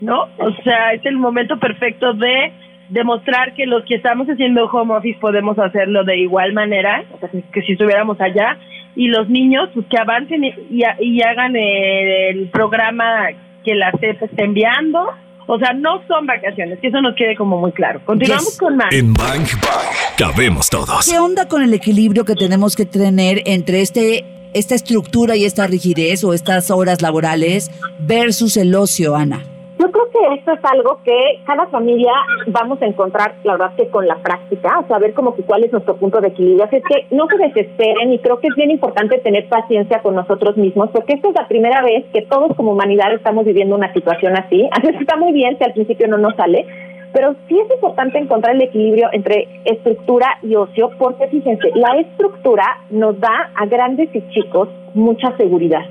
¿no? 0.00 0.22
O 0.38 0.54
sea, 0.64 0.94
es 0.94 1.04
el 1.04 1.16
momento 1.16 1.58
perfecto 1.58 2.14
de 2.14 2.52
demostrar 2.90 3.54
que 3.54 3.66
los 3.66 3.84
que 3.84 3.94
estamos 3.94 4.26
haciendo 4.28 4.66
home 4.66 4.94
office 4.94 5.18
podemos 5.20 5.58
hacerlo 5.58 6.04
de 6.04 6.18
igual 6.18 6.52
manera, 6.52 7.04
que 7.52 7.62
si 7.62 7.72
estuviéramos 7.72 8.20
allá, 8.20 8.58
y 8.96 9.08
los 9.08 9.28
niños 9.28 9.70
pues, 9.72 9.86
que 9.86 9.96
avancen 9.98 10.44
y, 10.44 10.52
y, 11.00 11.22
hagan 11.22 11.54
el 11.56 12.48
programa 12.48 13.28
que 13.64 13.74
la 13.74 13.92
CEP 13.92 14.22
está 14.22 14.44
enviando. 14.44 15.06
O 15.46 15.58
sea, 15.58 15.72
no 15.72 16.02
son 16.06 16.26
vacaciones, 16.26 16.78
que 16.80 16.88
eso 16.88 17.00
nos 17.00 17.16
quede 17.16 17.34
como 17.34 17.58
muy 17.58 17.72
claro. 17.72 18.00
Continuamos 18.04 18.56
con 18.58 18.76
más. 18.76 18.92
En 18.92 19.12
Bank 19.14 19.48
Bank 19.62 20.16
cabemos 20.16 20.70
todos. 20.70 21.08
¿Qué 21.10 21.18
onda 21.18 21.48
con 21.48 21.62
el 21.62 21.74
equilibrio 21.74 22.24
que 22.24 22.34
tenemos 22.34 22.76
que 22.76 22.84
tener 22.84 23.42
entre 23.46 23.80
este 23.80 24.24
esta 24.52 24.74
estructura 24.74 25.36
y 25.36 25.44
esta 25.44 25.66
rigidez 25.66 26.24
o 26.24 26.34
estas 26.34 26.70
horas 26.70 27.02
laborales 27.02 27.70
versus 28.00 28.56
el 28.56 28.74
ocio, 28.74 29.16
Ana? 29.16 29.44
Yo 29.80 29.90
creo 29.90 30.10
que 30.10 30.34
esto 30.34 30.52
es 30.52 30.60
algo 30.62 31.00
que 31.04 31.40
cada 31.46 31.66
familia 31.68 32.12
vamos 32.48 32.82
a 32.82 32.86
encontrar, 32.86 33.36
la 33.44 33.52
verdad 33.52 33.72
que 33.76 33.88
con 33.88 34.06
la 34.06 34.16
práctica, 34.16 34.78
o 34.78 34.86
saber 34.86 35.14
como 35.14 35.34
que 35.34 35.42
cuál 35.42 35.64
es 35.64 35.72
nuestro 35.72 35.96
punto 35.96 36.20
de 36.20 36.28
equilibrio. 36.28 36.64
Así 36.64 36.76
es 36.76 36.84
que 36.84 37.06
no 37.16 37.26
se 37.28 37.38
desesperen 37.38 38.12
y 38.12 38.18
creo 38.18 38.40
que 38.40 38.48
es 38.48 38.54
bien 38.56 38.70
importante 38.70 39.16
tener 39.20 39.48
paciencia 39.48 40.02
con 40.02 40.16
nosotros 40.16 40.58
mismos, 40.58 40.90
porque 40.90 41.14
esta 41.14 41.28
es 41.28 41.34
la 41.34 41.48
primera 41.48 41.80
vez 41.82 42.04
que 42.12 42.20
todos 42.20 42.54
como 42.56 42.72
humanidad 42.72 43.14
estamos 43.14 43.46
viviendo 43.46 43.74
una 43.74 43.90
situación 43.94 44.36
así. 44.36 44.68
Así 44.70 44.92
que 44.92 44.98
está 44.98 45.16
muy 45.16 45.32
bien 45.32 45.56
si 45.56 45.64
al 45.64 45.72
principio 45.72 46.08
no 46.08 46.18
nos 46.18 46.36
sale, 46.36 46.66
pero 47.14 47.34
sí 47.48 47.58
es 47.58 47.70
importante 47.72 48.18
encontrar 48.18 48.56
el 48.56 48.62
equilibrio 48.62 49.08
entre 49.12 49.48
estructura 49.64 50.26
y 50.42 50.56
ocio, 50.56 50.90
porque 50.98 51.26
fíjense, 51.28 51.70
la 51.74 51.98
estructura 52.00 52.82
nos 52.90 53.18
da 53.18 53.50
a 53.54 53.64
grandes 53.64 54.14
y 54.14 54.20
chicos 54.28 54.68
mucha 54.92 55.34
seguridad. 55.38 55.86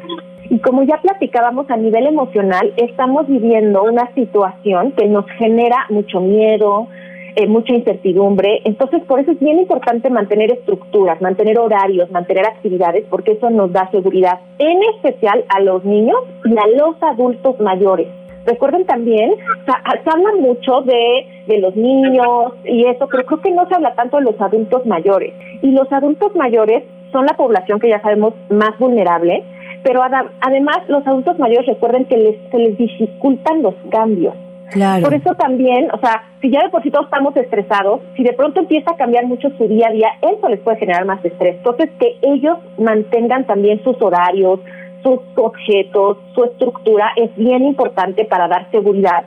Y 0.50 0.60
como 0.60 0.84
ya 0.84 1.00
platicábamos 1.02 1.70
a 1.70 1.78
nivel 1.78 2.08
emocional, 2.08 2.74
estamos 2.78 3.28
viviendo 3.28 3.84
una 3.84 4.12
situación 4.16 4.94
que 4.94 5.06
nos 5.08 5.26
genera 5.38 5.86
mucho 5.90 6.22
miedo, 6.22 6.88
eh, 7.36 7.46
mucha 7.46 7.74
incertidumbre. 7.74 8.62
Entonces, 8.66 9.04
por 9.04 9.20
eso 9.20 9.32
es 9.32 9.40
bien 9.40 9.60
importante 9.60 10.10
mantener 10.10 10.52
estructuras, 10.52 11.22
mantener 11.22 11.60
horarios, 11.60 12.10
mantener 12.12 12.48
actividades, 12.48 13.06
porque 13.12 13.34
eso 13.34 13.52
nos 13.52 13.72
da 13.72 13.90
seguridad, 13.92 14.40
en 14.58 14.80
especial 14.96 15.46
a 15.50 15.60
los 15.60 15.86
niños 15.86 16.18
y 16.44 16.58
a 16.58 16.68
los 16.78 16.96
adultos 17.04 17.60
mayores. 17.60 18.08
Recuerden 18.46 18.86
también, 18.86 19.36
se 19.66 19.72
habla 20.10 20.32
mucho 20.40 20.82
de, 20.82 21.28
de 21.46 21.60
los 21.60 21.76
niños 21.76 22.54
y 22.66 22.86
eso, 22.86 23.08
pero 23.12 23.26
creo 23.26 23.42
que 23.42 23.52
no 23.52 23.68
se 23.68 23.76
habla 23.76 23.94
tanto 23.94 24.18
de 24.18 24.24
los 24.24 24.42
adultos 24.42 24.84
mayores. 24.88 25.34
Y 25.62 25.72
los 25.72 25.92
adultos 25.92 26.36
mayores 26.36 26.84
son 27.12 27.26
la 27.28 27.38
población 27.38 27.80
que 27.80 27.90
ya 27.90 28.02
sabemos 28.02 28.34
más 28.50 28.78
vulnerable 28.80 29.44
pero 29.84 30.02
además 30.04 30.78
los 30.88 31.06
adultos 31.06 31.38
mayores 31.40 31.68
recuerden 31.68 32.06
que 32.06 32.18
les, 32.18 32.36
se 32.52 32.58
les 32.58 32.78
dificultan 32.78 33.62
los 33.62 33.76
cambios. 33.92 34.34
Claro. 34.72 35.04
Por 35.04 35.14
eso 35.16 35.34
también, 35.34 35.90
o 35.92 35.98
sea, 36.00 36.24
si 36.42 36.52
ya 36.52 36.62
de 36.62 36.70
por 36.70 36.84
sí 36.84 36.92
todos 36.92 37.06
estamos 37.06 37.36
estresados, 37.36 38.02
si 38.16 38.24
de 38.24 38.34
pronto 38.34 38.60
empieza 38.60 38.92
a 38.92 38.98
cambiar 38.98 39.26
mucho 39.26 39.50
su 39.58 39.68
día 39.68 39.88
a 39.88 39.92
día, 39.92 40.10
eso 40.22 40.48
les 40.48 40.60
puede 40.60 40.78
generar 40.78 41.06
más 41.06 41.24
estrés. 41.26 41.56
Entonces, 41.58 41.90
que 42.00 42.18
ellos 42.22 42.58
mantengan 42.78 43.46
también 43.48 43.84
sus 43.84 44.00
horarios, 44.00 44.60
sus 45.02 45.20
objetos, 45.36 46.18
su 46.36 46.44
estructura 46.44 47.12
es 47.16 47.36
bien 47.36 47.64
importante 47.64 48.26
para 48.26 48.48
dar 48.48 48.70
seguridad, 48.70 49.24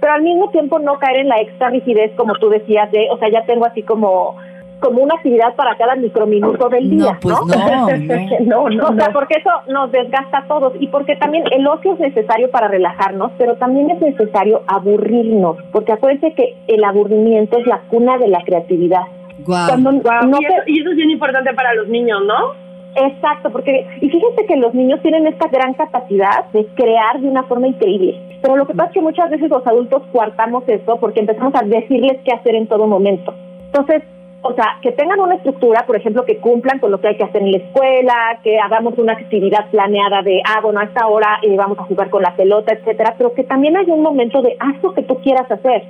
pero 0.00 0.12
al 0.12 0.22
mismo 0.22 0.50
tiempo 0.50 0.78
no 0.78 0.98
caer 0.98 1.18
en 1.18 1.28
la 1.28 1.36
extra 1.40 1.70
rigidez 1.70 2.12
como 2.16 2.34
tú 2.34 2.48
decías 2.48 2.90
de, 2.92 3.08
o 3.10 3.18
sea, 3.18 3.28
ya 3.28 3.44
tengo 3.44 3.66
así 3.66 3.82
como 3.82 4.36
como 4.80 5.02
una 5.02 5.14
actividad 5.14 5.54
para 5.54 5.76
cada 5.76 5.94
microminuto 5.96 6.68
del 6.68 6.90
día, 6.90 7.12
No, 7.12 7.20
pues 7.20 7.36
¿no? 7.46 7.46
no, 7.46 8.68
No, 8.68 8.68
no, 8.68 8.88
o 8.88 8.94
sea, 8.94 9.10
porque 9.12 9.38
eso 9.38 9.50
nos 9.68 9.90
desgasta 9.92 10.38
a 10.38 10.46
todos 10.46 10.74
y 10.80 10.88
porque 10.88 11.16
también 11.16 11.44
el 11.50 11.66
ocio 11.66 11.94
es 11.94 12.00
necesario 12.00 12.50
para 12.50 12.68
relajarnos, 12.68 13.32
pero 13.38 13.56
también 13.56 13.90
es 13.90 14.00
necesario 14.00 14.62
aburrirnos, 14.66 15.56
porque 15.72 15.92
acuérdense 15.92 16.32
que 16.34 16.56
el 16.68 16.84
aburrimiento 16.84 17.58
es 17.58 17.66
la 17.66 17.80
cuna 17.88 18.18
de 18.18 18.28
la 18.28 18.42
creatividad. 18.44 19.02
Guau. 19.44 19.68
Cuando 19.68 19.92
no 19.92 20.38
y, 20.40 20.44
eso, 20.44 20.54
y 20.66 20.80
eso 20.80 20.90
es 20.90 20.96
bien 20.96 21.10
importante 21.10 21.52
para 21.54 21.74
los 21.74 21.88
niños, 21.88 22.20
¿no? 22.26 22.66
Exacto, 22.96 23.50
porque 23.50 23.86
y 24.00 24.08
fíjense 24.08 24.46
que 24.46 24.56
los 24.56 24.72
niños 24.72 25.00
tienen 25.02 25.26
esta 25.26 25.48
gran 25.48 25.74
capacidad 25.74 26.46
de 26.52 26.66
crear 26.68 27.20
de 27.20 27.28
una 27.28 27.42
forma 27.42 27.68
increíble. 27.68 28.18
Pero 28.40 28.56
lo 28.56 28.66
que 28.66 28.72
pasa 28.72 28.88
es 28.88 28.94
que 28.94 29.02
muchas 29.02 29.28
veces 29.28 29.50
los 29.50 29.66
adultos 29.66 30.02
coartamos 30.12 30.64
eso 30.66 30.96
porque 30.98 31.20
empezamos 31.20 31.54
a 31.54 31.64
decirles 31.64 32.18
qué 32.24 32.32
hacer 32.32 32.54
en 32.54 32.66
todo 32.66 32.86
momento. 32.86 33.34
Entonces, 33.66 34.02
o 34.46 34.54
sea, 34.54 34.78
que 34.82 34.92
tengan 34.92 35.20
una 35.20 35.36
estructura, 35.36 35.84
por 35.86 35.96
ejemplo, 35.96 36.24
que 36.24 36.38
cumplan 36.38 36.78
con 36.78 36.90
lo 36.90 37.00
que 37.00 37.08
hay 37.08 37.16
que 37.16 37.24
hacer 37.24 37.42
en 37.42 37.52
la 37.52 37.58
escuela, 37.58 38.38
que 38.42 38.58
hagamos 38.58 38.96
una 38.98 39.14
actividad 39.14 39.70
planeada 39.70 40.22
de, 40.22 40.40
ah, 40.44 40.60
bueno, 40.62 40.80
a 40.80 40.84
esta 40.84 41.06
hora 41.06 41.38
eh, 41.42 41.56
vamos 41.56 41.78
a 41.78 41.84
jugar 41.84 42.10
con 42.10 42.22
la 42.22 42.34
pelota, 42.36 42.72
etcétera, 42.72 43.14
pero 43.18 43.34
que 43.34 43.44
también 43.44 43.76
haya 43.76 43.92
un 43.92 44.02
momento 44.02 44.42
de 44.42 44.56
haz 44.58 44.82
lo 44.82 44.94
que 44.94 45.02
tú 45.02 45.16
quieras 45.20 45.50
hacer 45.50 45.82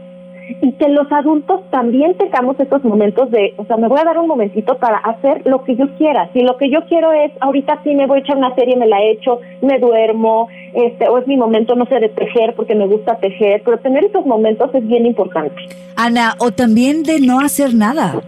y 0.60 0.72
que 0.72 0.88
los 0.88 1.10
adultos 1.10 1.60
también 1.70 2.16
tengamos 2.16 2.58
estos 2.60 2.84
momentos 2.84 3.30
de, 3.30 3.54
o 3.56 3.64
sea, 3.64 3.76
me 3.76 3.88
voy 3.88 3.98
a 4.00 4.04
dar 4.04 4.18
un 4.18 4.28
momentito 4.28 4.78
para 4.78 4.98
hacer 4.98 5.42
lo 5.44 5.64
que 5.64 5.76
yo 5.76 5.86
quiera. 5.96 6.30
Si 6.32 6.40
lo 6.40 6.56
que 6.56 6.70
yo 6.70 6.84
quiero 6.88 7.12
es, 7.12 7.32
ahorita 7.40 7.80
sí 7.82 7.94
me 7.94 8.06
voy 8.06 8.18
a 8.18 8.20
echar 8.20 8.36
una 8.36 8.54
serie, 8.54 8.76
me 8.76 8.86
la 8.86 9.00
he 9.00 9.12
hecho, 9.12 9.40
me 9.60 9.78
duermo, 9.78 10.48
este, 10.72 11.08
o 11.08 11.18
es 11.18 11.26
mi 11.26 11.36
momento, 11.36 11.74
no 11.74 11.86
sé, 11.86 11.98
de 11.98 12.08
tejer 12.08 12.54
porque 12.54 12.74
me 12.74 12.86
gusta 12.86 13.16
tejer, 13.16 13.62
pero 13.64 13.78
tener 13.78 14.04
esos 14.04 14.24
momentos 14.24 14.72
es 14.74 14.86
bien 14.86 15.06
importante. 15.06 15.56
Ana, 15.96 16.34
o 16.38 16.52
también 16.52 17.02
de 17.02 17.20
no 17.20 17.40
hacer 17.40 17.74
nada. 17.74 18.22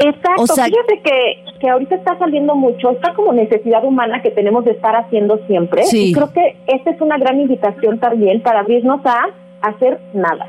Exacto, 0.00 0.42
O 0.42 0.46
sea- 0.46 0.64
fíjate 0.66 1.00
que, 1.02 1.58
que 1.60 1.68
ahorita 1.68 1.94
está 1.96 2.18
saliendo 2.18 2.54
mucho, 2.54 2.90
esta 2.90 3.14
como 3.14 3.32
necesidad 3.32 3.84
humana 3.84 4.22
que 4.22 4.30
tenemos 4.30 4.64
de 4.64 4.72
estar 4.72 4.94
haciendo 4.96 5.40
siempre. 5.46 5.84
Sí. 5.84 6.10
Y 6.10 6.12
creo 6.12 6.32
que 6.32 6.56
esta 6.66 6.90
es 6.90 7.00
una 7.00 7.18
gran 7.18 7.40
invitación 7.40 7.98
también 7.98 8.40
para 8.42 8.60
abrirnos 8.60 9.00
a 9.04 9.26
hacer 9.60 9.98
nada. 10.14 10.46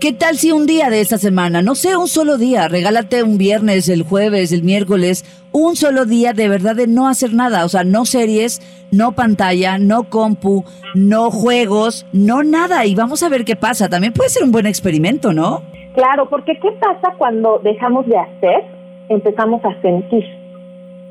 ¿Qué 0.00 0.12
tal 0.12 0.36
si 0.38 0.52
un 0.52 0.66
día 0.66 0.90
de 0.90 1.00
esta 1.00 1.18
semana, 1.18 1.60
no 1.60 1.74
sé, 1.74 1.96
un 1.96 2.06
solo 2.06 2.38
día, 2.38 2.68
regálate 2.68 3.24
un 3.24 3.36
viernes, 3.36 3.88
el 3.88 4.04
jueves, 4.04 4.52
el 4.52 4.62
miércoles, 4.62 5.24
un 5.50 5.74
solo 5.74 6.04
día 6.04 6.32
de 6.32 6.48
verdad 6.48 6.76
de 6.76 6.86
no 6.86 7.08
hacer 7.08 7.34
nada, 7.34 7.64
o 7.64 7.68
sea, 7.68 7.82
no 7.82 8.04
series, 8.06 8.62
no 8.92 9.12
pantalla, 9.12 9.76
no 9.78 10.04
compu, 10.04 10.64
no 10.94 11.32
juegos, 11.32 12.06
no 12.12 12.44
nada, 12.44 12.86
y 12.86 12.94
vamos 12.94 13.24
a 13.24 13.28
ver 13.28 13.44
qué 13.44 13.56
pasa. 13.56 13.88
También 13.88 14.12
puede 14.12 14.30
ser 14.30 14.44
un 14.44 14.52
buen 14.52 14.66
experimento, 14.66 15.32
¿no? 15.32 15.62
Claro, 15.98 16.28
porque 16.28 16.56
¿qué 16.60 16.70
pasa 16.78 17.12
cuando 17.18 17.58
dejamos 17.58 18.06
de 18.06 18.16
hacer? 18.16 18.64
Empezamos 19.08 19.64
a 19.64 19.74
sentir. 19.82 20.24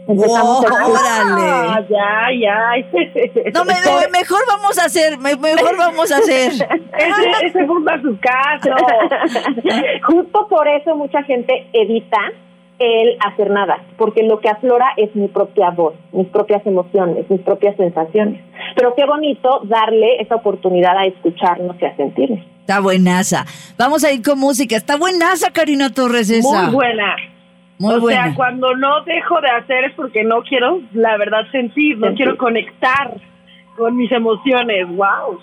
Empezamos 0.08 0.62
Wow, 0.62 0.78
a 0.78 0.88
órale. 0.88 1.50
Ah, 1.52 1.82
ya, 1.90 2.28
ya. 2.40 3.52
No, 3.54 3.66
me, 3.66 3.74
me- 3.74 4.08
mejor 4.20 4.40
vamos 4.48 4.80
a 4.80 4.86
hacer, 4.86 5.18
me- 5.18 5.36
mejor 5.36 5.76
vamos 5.78 6.10
a 6.10 6.18
hacer. 6.20 6.52
Ese, 6.98 7.46
ese 7.48 7.66
fue 7.66 7.76
un 7.76 7.84
caso. 8.22 8.70
Justo 10.08 10.48
por 10.48 10.66
eso 10.70 10.96
mucha 10.96 11.22
gente 11.24 11.68
evita 11.74 12.18
el 12.80 13.18
hacer 13.26 13.50
nada, 13.50 13.78
porque 13.98 14.24
lo 14.24 14.40
que 14.40 14.50
aflora 14.50 14.86
es 14.98 15.16
mi 15.16 15.28
propia 15.28 15.72
voz, 15.72 15.96
mis 16.12 16.28
propias 16.28 16.66
emociones, 16.66 17.30
mis 17.30 17.42
propias 17.42 17.76
sensaciones. 17.76 18.42
Pero 18.76 18.94
qué 18.96 19.06
bonito 19.06 19.62
darle 19.64 20.22
esa 20.22 20.36
oportunidad 20.36 20.96
a 20.98 21.06
escucharnos 21.06 21.76
y 21.82 21.86
a 21.86 21.96
sentirnos. 21.96 22.40
Está 22.62 22.80
buenaza. 22.80 23.46
Vamos 23.78 24.04
a 24.04 24.12
ir 24.12 24.22
con 24.22 24.40
música. 24.40 24.76
Está 24.76 24.98
buenaza, 24.98 25.52
Karina 25.52 25.90
Torres, 25.92 26.30
esa. 26.30 26.64
Muy 26.66 26.74
buena. 26.76 27.16
Muy 27.80 27.94
o 27.96 28.02
buena. 28.02 28.24
sea, 28.26 28.36
cuando 28.36 28.76
no 28.76 29.02
dejo 29.06 29.40
de 29.42 29.50
hacer 29.50 29.86
es 29.86 29.94
porque 29.94 30.24
no 30.24 30.42
quiero, 30.44 30.82
la 30.94 31.16
verdad, 31.18 31.42
sentir, 31.52 31.98
no 31.98 32.08
Sentir. 32.08 32.26
quiero 32.26 32.38
conectar 32.38 33.14
con 33.78 33.96
mis 33.96 34.12
emociones. 34.12 34.88
¡Wow! 34.90 35.40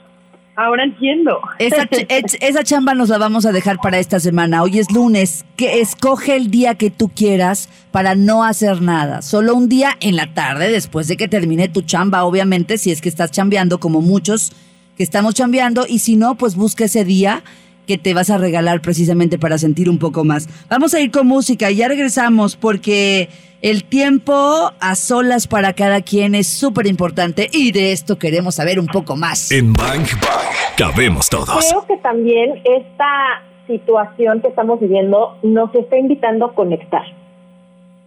Ahora 0.56 0.84
entiendo. 0.84 1.40
Esa, 1.58 1.84
ch- 1.88 2.06
esa 2.40 2.62
chamba 2.62 2.94
nos 2.94 3.08
la 3.08 3.18
vamos 3.18 3.44
a 3.44 3.52
dejar 3.52 3.78
para 3.82 3.98
esta 3.98 4.20
semana. 4.20 4.62
Hoy 4.62 4.78
es 4.78 4.90
lunes. 4.92 5.44
Que 5.56 5.80
escoge 5.80 6.36
el 6.36 6.50
día 6.50 6.76
que 6.76 6.90
tú 6.90 7.08
quieras 7.08 7.68
para 7.90 8.14
no 8.14 8.44
hacer 8.44 8.80
nada. 8.80 9.22
Solo 9.22 9.54
un 9.54 9.68
día 9.68 9.96
en 10.00 10.16
la 10.16 10.32
tarde, 10.32 10.70
después 10.70 11.08
de 11.08 11.16
que 11.16 11.26
termine 11.28 11.68
tu 11.68 11.82
chamba, 11.82 12.24
obviamente, 12.24 12.78
si 12.78 12.90
es 12.92 13.00
que 13.00 13.08
estás 13.08 13.30
chambeando 13.32 13.80
como 13.80 14.00
muchos 14.00 14.52
que 14.96 15.02
estamos 15.02 15.34
chambeando. 15.34 15.86
Y 15.88 15.98
si 15.98 16.14
no, 16.16 16.36
pues 16.36 16.54
busca 16.54 16.84
ese 16.84 17.04
día 17.04 17.42
que 17.87 17.99
te 17.99 18.14
vas 18.14 18.31
a 18.31 18.38
regalar 18.38 18.81
precisamente 18.81 19.38
para 19.38 19.59
sentir 19.59 19.88
un 19.88 19.99
poco 19.99 20.25
más. 20.25 20.49
Vamos 20.68 20.94
a 20.94 21.01
ir 21.01 21.11
con 21.11 21.27
música 21.27 21.70
y 21.70 21.77
ya 21.77 21.88
regresamos 21.88 22.57
porque 22.57 23.29
el 23.62 23.85
tiempo 23.85 24.73
a 24.79 24.94
solas 24.94 25.47
para 25.47 25.73
cada 25.73 26.03
quien 26.03 26.35
es 26.35 26.49
súper 26.49 26.87
importante 26.87 27.49
y 27.53 27.73
de 27.73 27.92
esto 27.92 28.18
queremos 28.18 28.57
saber 28.57 28.79
un 28.79 28.87
poco 28.87 29.16
más. 29.16 29.51
En 29.51 29.73
Bang 29.73 30.07
Bang 30.20 30.77
cabemos 30.77 31.31
todos. 31.31 31.66
Creo 31.68 31.87
que 31.87 31.97
también 31.99 32.61
esta 32.64 33.42
situación 33.66 34.40
que 34.40 34.49
estamos 34.49 34.81
viviendo 34.81 35.38
nos 35.42 35.75
está 35.75 35.97
invitando 35.97 36.47
a 36.47 36.55
conectar. 36.55 37.23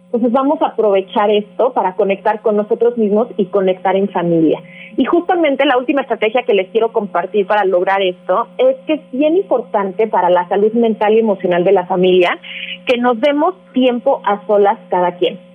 Entonces 0.08 0.32
vamos 0.32 0.60
a 0.62 0.68
aprovechar 0.68 1.30
esto 1.30 1.74
para 1.74 1.94
conectar 1.94 2.40
con 2.40 2.56
nosotros 2.56 2.96
mismos 2.96 3.28
y 3.36 3.44
conectar 3.46 3.94
en 3.94 4.08
familia. 4.08 4.62
Y 4.96 5.04
justamente 5.04 5.66
la 5.66 5.76
última 5.76 6.00
estrategia 6.00 6.44
que 6.44 6.54
les 6.54 6.70
quiero 6.70 6.92
compartir 6.92 7.46
para 7.46 7.66
lograr 7.66 8.00
esto 8.00 8.48
es 8.56 8.76
que 8.86 8.94
es 8.94 9.00
bien 9.12 9.36
importante 9.36 10.06
para 10.06 10.30
la 10.30 10.48
salud 10.48 10.72
mental 10.72 11.12
y 11.12 11.18
emocional 11.18 11.62
de 11.62 11.72
la 11.72 11.86
familia 11.86 12.38
que 12.86 12.96
nos 12.96 13.20
demos 13.20 13.54
tiempo 13.74 14.22
a 14.24 14.46
solas 14.46 14.78
cada 14.88 15.14
quien. 15.16 15.47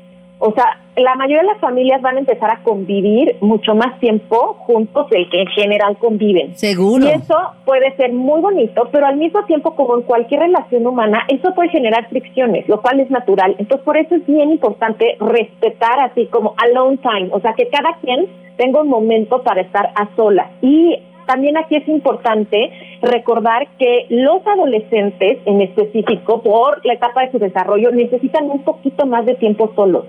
O 0.45 0.51
sea, 0.51 0.77
la 0.97 1.15
mayoría 1.15 1.39
de 1.39 1.47
las 1.47 1.59
familias 1.59 2.01
van 2.01 2.17
a 2.17 2.19
empezar 2.19 2.51
a 2.51 2.61
convivir 2.63 3.37
mucho 3.39 3.75
más 3.75 3.97
tiempo 4.01 4.55
juntos 4.65 5.09
del 5.09 5.29
que 5.29 5.39
en 5.39 5.47
general 5.47 5.95
conviven. 5.97 6.53
Seguro. 6.57 7.05
Y 7.05 7.11
eso 7.11 7.33
puede 7.63 7.95
ser 7.95 8.11
muy 8.11 8.41
bonito, 8.41 8.89
pero 8.91 9.05
al 9.05 9.15
mismo 9.15 9.45
tiempo, 9.45 9.73
como 9.73 9.95
en 9.95 10.01
cualquier 10.01 10.41
relación 10.41 10.85
humana, 10.85 11.19
eso 11.29 11.53
puede 11.55 11.69
generar 11.69 12.09
fricciones, 12.09 12.67
lo 12.67 12.81
cual 12.81 12.99
es 12.99 13.09
natural. 13.09 13.55
Entonces, 13.57 13.85
por 13.85 13.95
eso 13.95 14.15
es 14.15 14.27
bien 14.27 14.51
importante 14.51 15.15
respetar 15.17 15.97
así 16.01 16.25
como 16.25 16.55
alone 16.57 16.97
time, 16.97 17.29
o 17.31 17.39
sea, 17.39 17.53
que 17.53 17.69
cada 17.69 17.95
quien 18.01 18.27
tenga 18.57 18.81
un 18.81 18.89
momento 18.89 19.43
para 19.43 19.61
estar 19.61 19.93
a 19.95 20.13
solas. 20.17 20.51
Y 20.61 20.99
también 21.25 21.57
aquí 21.57 21.77
es 21.77 21.87
importante 21.87 22.69
recordar 23.01 23.67
que 23.79 24.07
los 24.09 24.45
adolescentes 24.45 25.39
en 25.45 25.61
específico, 25.61 26.41
por 26.41 26.85
la 26.85 26.95
etapa 26.95 27.21
de 27.21 27.31
su 27.31 27.39
desarrollo, 27.39 27.91
necesitan 27.91 28.49
un 28.49 28.63
poquito 28.63 29.05
más 29.05 29.25
de 29.25 29.35
tiempo 29.35 29.71
solos. 29.75 30.05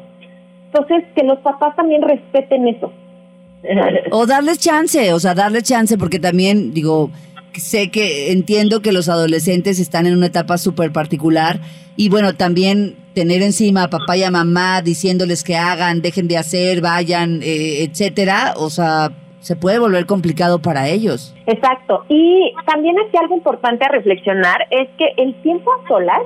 Entonces, 0.75 1.05
que 1.15 1.23
los 1.23 1.39
papás 1.39 1.77
también 1.77 2.03
respeten 2.03 2.67
eso. 2.67 2.93
O 4.11 4.27
darles 4.27 4.59
chance, 4.59 5.13
o 5.13 5.21
sea, 5.21 5.35
darles 5.35 5.63
chance, 5.63 5.97
porque 5.97 6.19
también, 6.19 6.75
digo, 6.75 7.11
sé 7.53 7.91
que 7.91 8.33
entiendo 8.33 8.83
que 8.83 8.91
los 8.91 9.09
adolescentes 9.09 9.79
están 9.79 10.07
en 10.07 10.17
una 10.17 10.27
etapa 10.27 10.59
súper 10.59 10.93
particular 10.93 11.61
y 11.97 12.09
bueno, 12.09 12.35
también 12.35 12.97
tener 13.15 13.43
encima 13.43 13.85
a 13.85 13.91
papá 13.91 14.17
y 14.17 14.25
a 14.25 14.31
mamá 14.33 14.83
diciéndoles 14.83 15.45
que 15.45 15.57
hagan, 15.57 16.03
dejen 16.03 16.27
de 16.27 16.37
hacer, 16.37 16.81
vayan, 16.81 17.41
eh, 17.43 17.85
etcétera, 17.85 18.55
o 18.57 18.69
sea, 18.69 19.13
se 19.39 19.55
puede 19.55 19.79
volver 19.79 20.07
complicado 20.07 20.61
para 20.61 20.89
ellos. 20.89 21.35
Exacto. 21.47 22.05
Y 22.09 22.53
también 22.67 22.97
aquí 22.99 23.17
algo 23.17 23.37
importante 23.37 23.85
a 23.85 23.89
reflexionar 23.89 24.67
es 24.71 24.89
que 24.99 25.07
el 25.23 25.35
tiempo 25.43 25.71
a 25.73 25.87
solas 25.87 26.23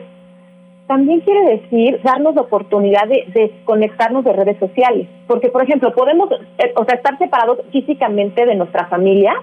también 0.88 1.20
quiere 1.20 1.58
decir 1.58 2.00
darnos 2.02 2.34
la 2.34 2.40
oportunidad 2.40 3.06
de 3.06 3.24
desconectarnos 3.28 4.24
de 4.24 4.32
redes 4.32 4.58
sociales. 4.58 5.06
Porque, 5.26 5.50
por 5.50 5.62
ejemplo, 5.62 5.92
podemos, 5.94 6.30
eh, 6.32 6.72
o 6.74 6.84
sea, 6.84 6.96
estar 6.96 7.16
separados 7.18 7.60
físicamente 7.70 8.46
de 8.46 8.56
nuestra 8.56 8.86
familia, 8.86 9.34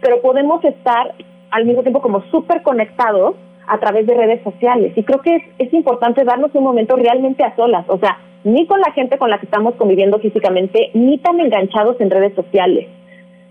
pero 0.00 0.22
podemos 0.22 0.64
estar 0.64 1.14
al 1.50 1.66
mismo 1.66 1.82
tiempo 1.82 2.00
como 2.00 2.22
súper 2.30 2.62
conectados 2.62 3.34
a 3.66 3.78
través 3.78 4.06
de 4.06 4.14
redes 4.14 4.42
sociales. 4.44 4.92
Y 4.96 5.02
creo 5.02 5.20
que 5.20 5.36
es, 5.36 5.42
es 5.58 5.74
importante 5.74 6.24
darnos 6.24 6.54
un 6.54 6.64
momento 6.64 6.96
realmente 6.96 7.44
a 7.44 7.54
solas, 7.56 7.84
o 7.88 7.98
sea, 7.98 8.18
ni 8.44 8.66
con 8.66 8.80
la 8.80 8.92
gente 8.92 9.18
con 9.18 9.28
la 9.28 9.38
que 9.38 9.46
estamos 9.46 9.74
conviviendo 9.74 10.18
físicamente, 10.20 10.90
ni 10.94 11.18
tan 11.18 11.38
enganchados 11.40 12.00
en 12.00 12.10
redes 12.10 12.34
sociales. 12.34 12.88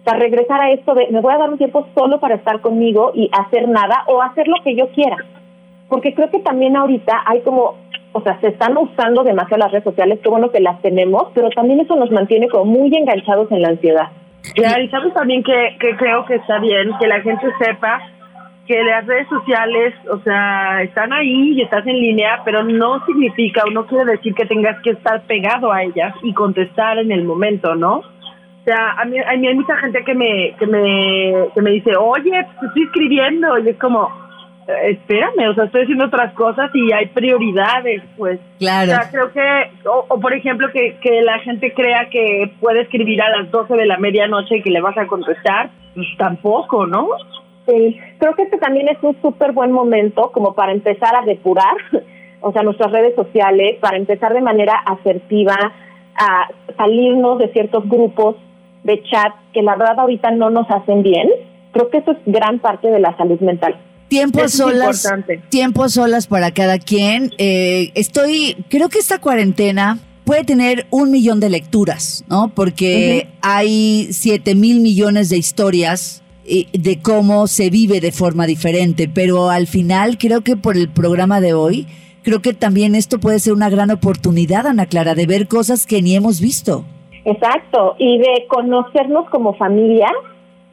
O 0.01 0.09
sea, 0.09 0.17
regresar 0.17 0.61
a 0.61 0.71
esto 0.71 0.95
de 0.95 1.07
me 1.11 1.21
voy 1.21 1.33
a 1.33 1.37
dar 1.37 1.49
un 1.49 1.57
tiempo 1.57 1.85
solo 1.95 2.19
para 2.19 2.35
estar 2.35 2.61
conmigo 2.61 3.11
y 3.13 3.29
hacer 3.37 3.67
nada 3.67 4.03
o 4.07 4.21
hacer 4.21 4.47
lo 4.47 4.55
que 4.63 4.75
yo 4.75 4.87
quiera. 4.89 5.17
Porque 5.91 6.13
creo 6.13 6.31
que 6.31 6.39
también 6.39 6.77
ahorita 6.77 7.21
hay 7.25 7.41
como, 7.41 7.75
o 8.13 8.21
sea, 8.21 8.39
se 8.39 8.47
están 8.47 8.77
usando 8.77 9.25
demasiado 9.25 9.57
las 9.57 9.73
redes 9.73 9.83
sociales, 9.83 10.19
qué 10.23 10.29
bueno 10.29 10.49
que 10.49 10.61
las 10.61 10.81
tenemos, 10.81 11.27
pero 11.35 11.49
también 11.49 11.81
eso 11.81 11.97
nos 11.97 12.09
mantiene 12.11 12.47
como 12.47 12.63
muy 12.63 12.95
enganchados 12.95 13.51
en 13.51 13.61
la 13.61 13.67
ansiedad. 13.67 14.07
Ya, 14.55 14.79
y 14.79 14.87
sabes 14.87 15.13
también 15.13 15.43
que, 15.43 15.75
que 15.81 15.97
creo 15.97 16.23
que 16.25 16.35
está 16.35 16.59
bien 16.59 16.91
que 16.97 17.07
la 17.09 17.19
gente 17.19 17.45
sepa 17.59 18.01
que 18.67 18.81
las 18.85 19.05
redes 19.05 19.27
sociales, 19.27 19.93
o 20.09 20.19
sea, 20.19 20.81
están 20.81 21.11
ahí 21.11 21.55
y 21.57 21.61
estás 21.61 21.85
en 21.85 21.99
línea, 21.99 22.41
pero 22.45 22.63
no 22.63 23.05
significa 23.05 23.63
o 23.67 23.71
no 23.71 23.85
quiere 23.85 24.13
decir 24.13 24.33
que 24.33 24.45
tengas 24.45 24.81
que 24.83 24.91
estar 24.91 25.21
pegado 25.23 25.73
a 25.73 25.83
ellas 25.83 26.15
y 26.23 26.33
contestar 26.33 26.99
en 26.99 27.11
el 27.11 27.25
momento, 27.25 27.75
¿no? 27.75 27.97
O 27.97 28.63
sea, 28.63 28.91
a 28.91 29.03
mí, 29.03 29.17
a 29.19 29.35
mí 29.35 29.45
hay 29.45 29.55
mucha 29.55 29.75
gente 29.75 30.05
que 30.05 30.13
me, 30.13 30.55
que 30.57 30.67
me, 30.67 31.47
que 31.53 31.61
me 31.61 31.71
dice, 31.71 31.97
oye, 31.97 32.31
pues 32.31 32.69
estoy 32.69 32.83
escribiendo. 32.83 33.57
Y 33.59 33.67
es 33.67 33.77
como, 33.77 34.09
espérame, 34.67 35.49
o 35.49 35.53
sea, 35.53 35.65
estoy 35.65 35.83
haciendo 35.83 36.05
otras 36.05 36.33
cosas 36.33 36.69
y 36.73 36.91
hay 36.93 37.07
prioridades, 37.07 38.03
pues. 38.17 38.39
Claro. 38.59 38.91
O 38.91 38.95
sea, 38.95 39.09
creo 39.11 39.31
que, 39.31 39.87
o, 39.89 40.05
o 40.07 40.19
por 40.19 40.33
ejemplo, 40.33 40.67
que, 40.71 40.97
que 41.01 41.21
la 41.21 41.39
gente 41.39 41.73
crea 41.73 42.09
que 42.09 42.51
puede 42.59 42.81
escribir 42.81 43.21
a 43.21 43.29
las 43.29 43.51
12 43.51 43.73
de 43.75 43.85
la 43.85 43.97
medianoche 43.97 44.57
y 44.57 44.61
que 44.61 44.69
le 44.69 44.81
vas 44.81 44.97
a 44.97 45.07
contestar, 45.07 45.69
pues 45.95 46.07
tampoco, 46.17 46.85
¿no? 46.85 47.09
Sí, 47.67 47.97
creo 48.17 48.35
que 48.35 48.43
este 48.43 48.57
también 48.57 48.87
es 48.89 48.97
un 49.01 49.19
súper 49.21 49.51
buen 49.51 49.71
momento 49.71 50.31
como 50.31 50.53
para 50.53 50.71
empezar 50.71 51.15
a 51.15 51.25
depurar, 51.25 51.75
o 52.41 52.51
sea, 52.51 52.63
nuestras 52.63 52.91
redes 52.91 53.15
sociales, 53.15 53.77
para 53.79 53.97
empezar 53.97 54.33
de 54.33 54.41
manera 54.41 54.73
asertiva 54.85 55.55
a 56.15 56.47
salirnos 56.75 57.39
de 57.39 57.49
ciertos 57.49 57.87
grupos 57.87 58.35
de 58.83 59.01
chat 59.03 59.33
que 59.53 59.61
la 59.61 59.75
verdad 59.75 59.99
ahorita 59.99 60.31
no 60.31 60.49
nos 60.49 60.69
hacen 60.69 61.03
bien. 61.03 61.29
Creo 61.71 61.89
que 61.89 61.99
eso 61.99 62.11
es 62.11 62.17
gran 62.25 62.59
parte 62.59 62.89
de 62.89 62.99
la 62.99 63.15
salud 63.15 63.39
mental. 63.39 63.77
Tiempo 64.11 64.41
a 64.41 64.43
Eso 64.43 64.67
es 64.67 64.73
solas, 64.73 65.05
importante. 65.05 65.41
tiempo 65.47 65.85
a 65.85 65.89
solas 65.89 66.27
para 66.27 66.51
cada 66.51 66.79
quien. 66.79 67.31
Eh, 67.37 67.93
estoy, 67.95 68.57
creo 68.67 68.89
que 68.89 68.99
esta 68.99 69.19
cuarentena 69.19 69.99
puede 70.25 70.43
tener 70.43 70.85
un 70.89 71.11
millón 71.11 71.39
de 71.39 71.49
lecturas, 71.49 72.25
¿no? 72.27 72.51
Porque 72.53 73.29
hay 73.41 74.09
siete 74.11 74.53
mil 74.53 74.81
millones 74.81 75.29
de 75.29 75.37
historias 75.37 76.23
eh, 76.45 76.65
de 76.73 76.99
cómo 76.99 77.47
se 77.47 77.69
vive 77.69 78.01
de 78.01 78.11
forma 78.11 78.47
diferente, 78.47 79.07
pero 79.07 79.49
al 79.49 79.65
final 79.65 80.17
creo 80.17 80.41
que 80.41 80.57
por 80.57 80.75
el 80.75 80.89
programa 80.89 81.39
de 81.39 81.53
hoy, 81.53 81.87
creo 82.21 82.41
que 82.41 82.53
también 82.53 82.95
esto 82.95 83.17
puede 83.17 83.39
ser 83.39 83.53
una 83.53 83.69
gran 83.69 83.91
oportunidad, 83.91 84.67
Ana 84.67 84.87
Clara, 84.87 85.15
de 85.15 85.25
ver 85.25 85.47
cosas 85.47 85.85
que 85.85 86.01
ni 86.01 86.17
hemos 86.17 86.41
visto. 86.41 86.83
Exacto, 87.23 87.95
y 87.97 88.17
de 88.17 88.45
conocernos 88.49 89.29
como 89.29 89.53
familia 89.53 90.09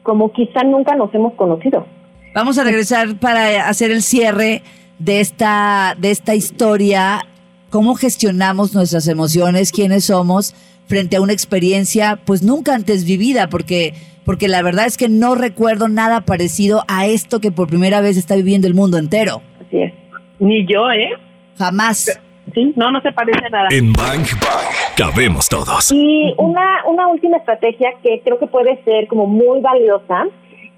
como 0.03 0.33
quizá 0.33 0.63
nunca 0.65 0.97
nos 0.97 1.13
hemos 1.15 1.35
conocido. 1.35 1.85
Vamos 2.33 2.59
a 2.59 2.63
regresar 2.63 3.19
para 3.19 3.67
hacer 3.67 3.89
el 3.89 4.03
cierre 4.03 4.61
de 4.99 5.19
esta, 5.19 5.95
de 5.97 6.11
esta 6.11 6.35
historia, 6.35 7.25
cómo 7.71 7.95
gestionamos 7.95 8.75
nuestras 8.75 9.07
emociones, 9.07 9.71
quiénes 9.71 10.05
somos 10.05 10.53
frente 10.85 11.17
a 11.17 11.21
una 11.21 11.33
experiencia 11.33 12.19
pues 12.25 12.43
nunca 12.43 12.75
antes 12.75 13.05
vivida, 13.05 13.49
porque, 13.49 13.93
porque 14.25 14.47
la 14.47 14.61
verdad 14.61 14.85
es 14.85 14.97
que 14.97 15.09
no 15.09 15.33
recuerdo 15.33 15.87
nada 15.87 16.21
parecido 16.21 16.83
a 16.87 17.07
esto 17.07 17.39
que 17.39 17.51
por 17.51 17.67
primera 17.67 17.99
vez 18.01 18.15
está 18.15 18.35
viviendo 18.35 18.67
el 18.67 18.75
mundo 18.75 18.97
entero. 18.97 19.41
Así 19.65 19.81
es. 19.81 19.93
Ni 20.39 20.67
yo, 20.67 20.91
¿eh? 20.91 21.09
Jamás. 21.57 22.19
Sí, 22.53 22.73
no, 22.75 22.91
no 22.91 23.01
se 23.01 23.11
parece 23.11 23.45
a 23.45 23.49
nada. 23.49 23.67
En 23.71 23.91
Bang 23.93 24.25
Bang 24.41 24.95
cabemos 24.95 25.49
todos. 25.49 25.91
Y 25.91 26.33
una, 26.37 26.85
una 26.87 27.07
última 27.07 27.37
estrategia 27.37 27.89
que 28.03 28.21
creo 28.23 28.39
que 28.39 28.47
puede 28.47 28.83
ser 28.83 29.07
como 29.07 29.25
muy 29.27 29.61
valiosa 29.61 30.25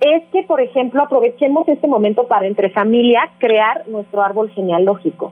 es 0.01 0.23
que, 0.31 0.43
por 0.43 0.59
ejemplo, 0.59 1.03
aprovechemos 1.03 1.67
este 1.67 1.87
momento 1.87 2.27
para 2.27 2.47
entre 2.47 2.71
familia 2.71 3.21
crear 3.37 3.87
nuestro 3.87 4.21
árbol 4.23 4.49
genealógico. 4.49 5.31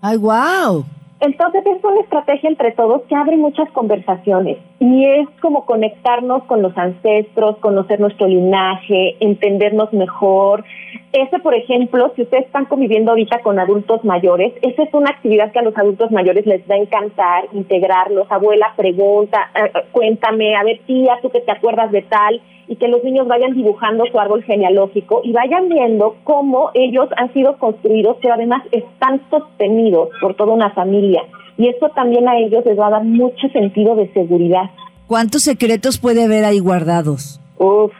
Ay, 0.00 0.16
wow. 0.16 0.84
Entonces 1.20 1.64
es 1.66 1.84
una 1.84 2.00
estrategia 2.00 2.48
entre 2.48 2.72
todos 2.72 3.02
que 3.02 3.14
abre 3.14 3.36
muchas 3.36 3.70
conversaciones 3.72 4.56
y 4.78 5.04
es 5.04 5.28
como 5.42 5.66
conectarnos 5.66 6.44
con 6.44 6.62
los 6.62 6.76
ancestros, 6.78 7.58
conocer 7.58 8.00
nuestro 8.00 8.26
linaje, 8.26 9.16
entendernos 9.20 9.92
mejor. 9.92 10.64
Ese, 11.12 11.38
por 11.40 11.54
ejemplo, 11.54 12.10
si 12.16 12.22
ustedes 12.22 12.46
están 12.46 12.64
conviviendo 12.64 13.10
ahorita 13.10 13.40
con 13.42 13.58
adultos 13.58 14.02
mayores, 14.02 14.54
esa 14.62 14.82
es 14.82 14.94
una 14.94 15.10
actividad 15.10 15.52
que 15.52 15.58
a 15.58 15.62
los 15.62 15.76
adultos 15.76 16.10
mayores 16.10 16.46
les 16.46 16.62
va 16.62 16.76
a 16.76 16.78
encantar 16.78 17.48
integrarlos. 17.52 18.26
Abuela 18.30 18.72
pregunta, 18.74 19.50
eh, 19.54 19.72
cuéntame, 19.92 20.56
a 20.56 20.64
ver 20.64 20.80
tía, 20.86 21.18
tú 21.20 21.28
que 21.28 21.40
te 21.40 21.52
acuerdas 21.52 21.92
de 21.92 22.00
tal, 22.02 22.40
y 22.70 22.76
que 22.76 22.86
los 22.86 23.02
niños 23.02 23.26
vayan 23.26 23.52
dibujando 23.52 24.04
su 24.06 24.20
árbol 24.20 24.44
genealógico 24.44 25.22
y 25.24 25.32
vayan 25.32 25.68
viendo 25.68 26.14
cómo 26.22 26.70
ellos 26.74 27.08
han 27.16 27.32
sido 27.32 27.58
construidos, 27.58 28.18
pero 28.22 28.34
además 28.34 28.62
están 28.70 29.20
sostenidos 29.28 30.10
por 30.20 30.34
toda 30.34 30.52
una 30.52 30.70
familia. 30.70 31.09
Y 31.56 31.68
eso 31.68 31.88
también 31.90 32.28
a 32.28 32.38
ellos 32.38 32.64
les 32.64 32.78
va 32.78 32.86
a 32.86 32.90
dar 32.90 33.04
mucho 33.04 33.48
sentido 33.48 33.94
de 33.94 34.12
seguridad. 34.12 34.70
¿Cuántos 35.06 35.42
secretos 35.42 35.98
puede 35.98 36.24
haber 36.24 36.44
ahí 36.44 36.58
guardados? 36.58 37.40
Uf. 37.58 37.92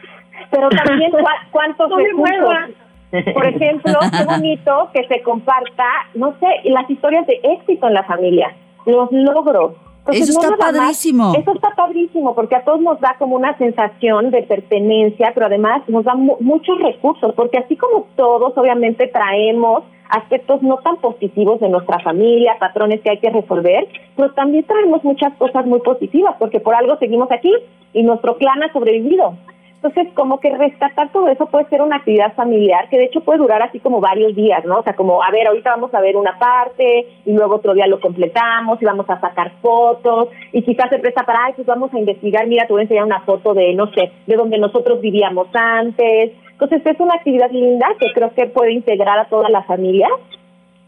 Pero 0.49 0.69
también 0.85 1.11
cuántos 1.51 1.89
No 1.89 1.97
me 1.97 2.03
recursos. 2.03 3.33
Por 3.33 3.45
ejemplo, 3.45 3.93
qué 4.17 4.23
bonito 4.25 4.89
que 4.93 5.05
se 5.07 5.21
comparta, 5.21 5.83
no 6.15 6.33
sé, 6.39 6.69
las 6.69 6.89
historias 6.89 7.27
de 7.27 7.41
éxito 7.43 7.87
en 7.87 7.93
la 7.93 8.03
familia, 8.03 8.55
los 8.85 9.11
logros. 9.11 9.73
Eso 10.07 10.31
está 10.31 10.49
más- 10.51 10.59
padrísimo. 10.59 11.33
eso 11.37 11.51
está 11.53 11.69
padrísimo 11.75 12.33
porque 12.35 12.55
a 12.55 12.63
todos 12.63 12.81
nos 12.81 12.99
da 12.99 13.15
como 13.19 13.35
una 13.35 13.57
sensación 13.57 14.31
de 14.31 14.43
pertenencia, 14.43 15.31
pero 15.33 15.45
además 15.45 15.83
nos 15.87 16.03
da 16.05 16.15
mu- 16.15 16.37
muchos 16.39 16.79
recursos, 16.79 17.33
porque 17.35 17.59
así 17.59 17.75
como 17.77 18.07
todos 18.15 18.57
obviamente 18.57 19.07
traemos 19.07 19.83
aspectos 20.09 20.61
no 20.61 20.77
tan 20.77 20.97
positivos 20.97 21.59
de 21.61 21.69
nuestra 21.69 21.99
familia, 21.99 22.57
patrones 22.59 22.99
que 23.01 23.11
hay 23.11 23.19
que 23.19 23.29
resolver, 23.29 23.87
pero 24.15 24.31
también 24.33 24.63
traemos 24.65 25.03
muchas 25.03 25.33
cosas 25.37 25.65
muy 25.65 25.79
positivas, 25.79 26.35
porque 26.39 26.59
por 26.59 26.75
algo 26.75 26.97
seguimos 26.97 27.31
aquí 27.31 27.53
y 27.93 28.03
nuestro 28.03 28.35
clan 28.37 28.61
ha 28.63 28.73
sobrevivido. 28.73 29.35
Entonces, 29.83 30.13
como 30.13 30.39
que 30.39 30.55
rescatar 30.55 31.11
todo 31.11 31.27
eso 31.27 31.47
puede 31.47 31.65
ser 31.65 31.81
una 31.81 31.95
actividad 31.95 32.35
familiar 32.35 32.87
que 32.87 32.99
de 32.99 33.05
hecho 33.05 33.21
puede 33.21 33.39
durar 33.39 33.63
así 33.63 33.79
como 33.79 33.99
varios 33.99 34.35
días, 34.35 34.63
¿no? 34.63 34.77
O 34.77 34.83
sea, 34.83 34.95
como, 34.95 35.23
a 35.23 35.31
ver, 35.31 35.47
ahorita 35.47 35.71
vamos 35.71 35.91
a 35.95 36.01
ver 36.01 36.15
una 36.15 36.37
parte 36.37 37.07
y 37.25 37.33
luego 37.33 37.55
otro 37.55 37.73
día 37.73 37.87
lo 37.87 37.99
completamos 37.99 38.79
y 38.79 38.85
vamos 38.85 39.09
a 39.09 39.19
sacar 39.19 39.53
fotos 39.59 40.29
y 40.51 40.61
quizás 40.61 40.87
se 40.91 40.99
presta 40.99 41.25
para, 41.25 41.45
ay, 41.45 41.53
pues 41.55 41.65
vamos 41.65 41.91
a 41.95 41.97
investigar, 41.97 42.45
mira, 42.45 42.67
te 42.67 42.73
voy 42.73 42.81
a 42.81 42.83
enseñar 42.83 43.05
una 43.05 43.21
foto 43.21 43.55
de, 43.55 43.73
no 43.73 43.87
sé, 43.87 44.11
de 44.27 44.35
donde 44.35 44.59
nosotros 44.59 45.01
vivíamos 45.01 45.47
antes. 45.55 46.33
Entonces, 46.51 46.85
es 46.85 46.99
una 46.99 47.15
actividad 47.15 47.49
linda 47.49 47.87
que 47.99 48.13
creo 48.13 48.31
que 48.35 48.45
puede 48.45 48.73
integrar 48.73 49.17
a 49.17 49.29
toda 49.29 49.49
la 49.49 49.63
familia 49.63 50.09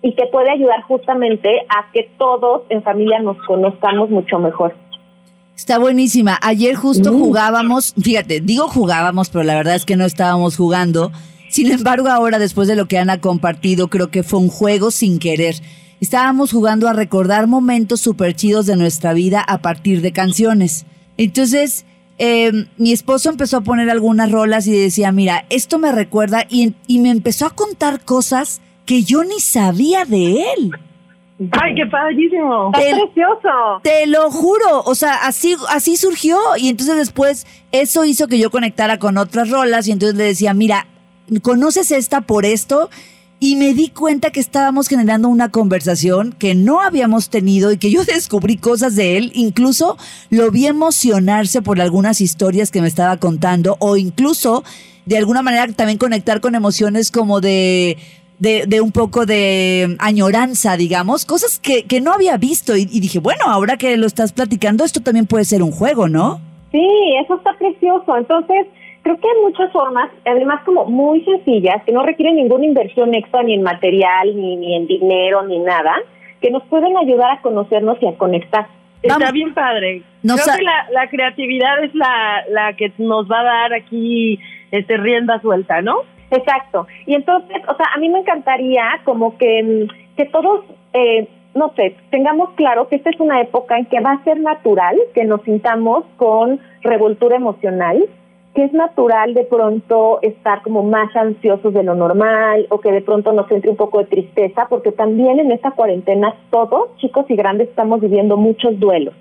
y 0.03 0.13
que 0.13 0.27
puede 0.27 0.51
ayudar 0.51 0.84
justamente 0.84 1.49
a 1.67 1.91
que 1.91 2.12
todos 2.19 2.62
en 2.69 2.84
familia 2.84 3.17
nos 3.21 3.38
conozcamos 3.47 4.12
mucho 4.12 4.38
mejor. 4.38 4.75
Está 5.55 5.77
buenísima. 5.77 6.37
Ayer 6.41 6.75
justo 6.75 7.13
Mm. 7.13 7.19
jugábamos, 7.19 7.93
fíjate, 8.01 8.41
digo 8.41 8.67
jugábamos, 8.67 9.29
pero 9.29 9.43
la 9.43 9.55
verdad 9.55 9.75
es 9.75 9.85
que 9.85 9.95
no 9.95 10.05
estábamos 10.05 10.57
jugando. 10.57 11.11
Sin 11.49 11.71
embargo, 11.71 12.09
ahora, 12.09 12.39
después 12.39 12.67
de 12.67 12.75
lo 12.75 12.87
que 12.87 12.97
Ana 12.97 13.13
ha 13.13 13.21
compartido, 13.21 13.87
creo 13.87 14.09
que 14.09 14.23
fue 14.23 14.39
un 14.39 14.49
juego 14.49 14.89
sin 14.91 15.19
querer. 15.19 15.55
Estábamos 16.01 16.51
jugando 16.51 16.89
a 16.89 16.93
recordar 16.93 17.47
momentos 17.47 18.01
súper 18.01 18.35
chidos 18.35 18.65
de 18.65 18.75
nuestra 18.75 19.13
vida 19.13 19.39
a 19.41 19.59
partir 19.61 20.01
de 20.01 20.11
canciones. 20.11 20.85
Entonces, 21.17 21.85
eh, 22.17 22.51
mi 22.77 22.91
esposo 22.91 23.29
empezó 23.29 23.57
a 23.57 23.61
poner 23.61 23.89
algunas 23.89 24.31
rolas 24.31 24.67
y 24.67 24.71
decía, 24.71 25.11
mira, 25.11 25.45
esto 25.49 25.77
me 25.77 25.91
recuerda 25.91 26.45
y, 26.49 26.73
y 26.87 26.99
me 26.99 27.09
empezó 27.11 27.45
a 27.45 27.51
contar 27.51 28.03
cosas 28.03 28.59
que 28.85 29.03
yo 29.03 29.23
ni 29.23 29.39
sabía 29.39 30.03
de 30.05 30.41
él. 30.57 30.71
Ay, 31.51 31.75
qué 31.75 31.86
padrísimo. 31.86 32.71
¡Está 32.73 32.89
El- 32.89 33.01
precioso! 33.01 33.49
Te 33.84 34.08
lo 34.08 34.29
juro, 34.32 34.82
o 34.86 34.95
sea, 34.95 35.15
así, 35.25 35.56
así 35.69 35.97
surgió 35.97 36.38
y 36.58 36.69
entonces 36.69 36.95
después 36.97 37.45
eso 37.71 38.06
hizo 38.06 38.27
que 38.27 38.39
yo 38.39 38.49
conectara 38.51 38.99
con 38.99 39.17
otras 39.17 39.49
rolas 39.49 39.88
y 39.88 39.91
entonces 39.91 40.17
le 40.17 40.23
decía, 40.25 40.53
mira, 40.53 40.88
¿conoces 41.41 41.91
esta 41.91 42.21
por 42.21 42.45
esto? 42.45 42.89
Y 43.39 43.58
me 43.58 43.73
di 43.73 43.89
cuenta 43.89 44.29
que 44.32 44.39
estábamos 44.39 44.88
generando 44.88 45.27
una 45.27 45.49
conversación 45.49 46.34
que 46.39 46.56
no 46.56 46.79
habíamos 46.82 47.29
tenido 47.29 47.71
y 47.73 47.77
que 47.77 47.91
yo 47.91 48.03
descubrí 48.06 48.58
cosas 48.58 48.95
de 48.95 49.17
él, 49.17 49.32
incluso 49.36 49.97
lo 50.29 50.49
vi 50.51 50.67
emocionarse 50.67 51.62
por 51.62 51.82
algunas 51.82 52.21
historias 52.21 52.71
que 52.71 52.82
me 52.82 52.88
estaba 52.88 53.17
contando 53.17 53.75
o 53.79 53.97
incluso 53.97 54.63
de 55.06 55.17
alguna 55.17 55.41
manera 55.41 55.67
también 55.73 55.97
conectar 55.97 56.39
con 56.39 56.56
emociones 56.56 57.12
como 57.12 57.41
de 57.41 57.97
de, 58.43 58.65
de 58.67 58.82
un 58.82 58.91
poco 58.91 59.25
de 59.25 59.95
añoranza, 59.99 60.75
digamos, 60.75 61.25
cosas 61.25 61.60
que, 61.60 61.86
que 61.86 62.01
no 62.01 62.12
había 62.12 62.36
visto. 62.36 62.75
Y, 62.75 62.82
y 62.91 62.99
dije, 62.99 63.19
bueno, 63.19 63.45
ahora 63.47 63.77
que 63.77 63.95
lo 63.95 64.06
estás 64.06 64.34
platicando, 64.34 64.84
esto 64.84 64.99
también 65.01 65.27
puede 65.27 65.45
ser 65.45 65.63
un 65.63 65.71
juego, 65.71 66.10
¿no? 66.10 66.41
Sí, 66.73 66.86
eso 67.23 67.36
está 67.36 67.53
precioso. 67.58 68.17
Entonces, 68.17 68.67
creo 69.01 69.17
que 69.17 69.27
hay 69.29 69.41
muchas 69.43 69.71
formas, 69.71 70.12
además 70.25 70.62
como 70.65 70.84
muy 70.86 71.23
sencillas, 71.23 71.82
que 71.86 71.93
no 71.93 72.03
requieren 72.03 72.36
ninguna 72.36 72.65
inversión 72.65 73.15
extra 73.15 73.43
ni 73.43 73.53
en 73.53 73.63
material, 73.63 74.36
ni, 74.36 74.58
ni 74.58 74.75
en 74.75 74.88
dinero, 74.88 75.43
ni 75.47 75.60
nada, 75.60 75.93
que 76.41 76.51
nos 76.51 76.63
pueden 76.63 76.97
ayudar 76.97 77.32
a 77.32 77.41
conocernos 77.41 77.97
y 78.01 78.08
a 78.08 78.17
conectar. 78.17 78.67
Está 79.01 79.19
Vamos. 79.19 79.34
bien 79.34 79.53
padre. 79.53 80.01
Nos 80.21 80.41
Creo 80.43 80.58
que 80.58 80.63
la, 80.63 80.88
la 80.91 81.10
creatividad 81.10 81.82
es 81.84 81.95
la, 81.95 82.43
la 82.49 82.73
que 82.73 82.91
nos 82.97 83.25
va 83.32 83.39
a 83.39 83.43
dar 83.43 83.73
aquí 83.73 84.38
este 84.71 84.97
rienda 84.97 85.39
suelta, 85.39 85.82
¿no? 85.82 85.95
Exacto. 86.33 86.87
Y 87.05 87.13
entonces, 87.13 87.57
o 87.67 87.75
sea, 87.75 87.85
a 87.95 87.99
mí 87.99 88.09
me 88.09 88.19
encantaría 88.19 88.83
como 89.03 89.37
que, 89.37 89.63
mm, 89.63 90.15
que 90.17 90.25
todos, 90.25 90.65
eh, 90.93 91.27
no 91.53 91.71
sé, 91.75 91.95
tengamos 92.09 92.49
claro 92.55 92.87
que 92.87 92.95
esta 92.95 93.11
es 93.11 93.19
una 93.19 93.39
época 93.39 93.77
en 93.77 93.85
que 93.85 93.99
va 93.99 94.13
a 94.13 94.23
ser 94.23 94.39
natural 94.39 94.97
que 95.13 95.25
nos 95.25 95.43
sintamos 95.43 96.05
con 96.17 96.59
revoltura 96.81 97.35
emocional, 97.35 98.03
que 98.55 98.63
es 98.63 98.73
natural 98.73 99.35
de 99.35 99.43
pronto 99.43 100.19
estar 100.23 100.63
como 100.63 100.81
más 100.81 101.15
ansiosos 101.15 101.71
de 101.71 101.83
lo 101.83 101.93
normal 101.93 102.65
o 102.69 102.79
que 102.79 102.91
de 102.91 103.01
pronto 103.01 103.31
nos 103.31 103.49
entre 103.51 103.69
un 103.69 103.77
poco 103.77 103.99
de 103.99 104.05
tristeza, 104.05 104.65
porque 104.69 104.91
también 104.91 105.39
en 105.39 105.51
esta 105.51 105.71
cuarentena 105.71 106.33
todos, 106.49 106.95
chicos 106.97 107.25
y 107.29 107.35
grandes, 107.35 107.69
estamos 107.69 108.01
viviendo 108.01 108.37
muchos 108.37 108.79
duelos. 108.79 109.13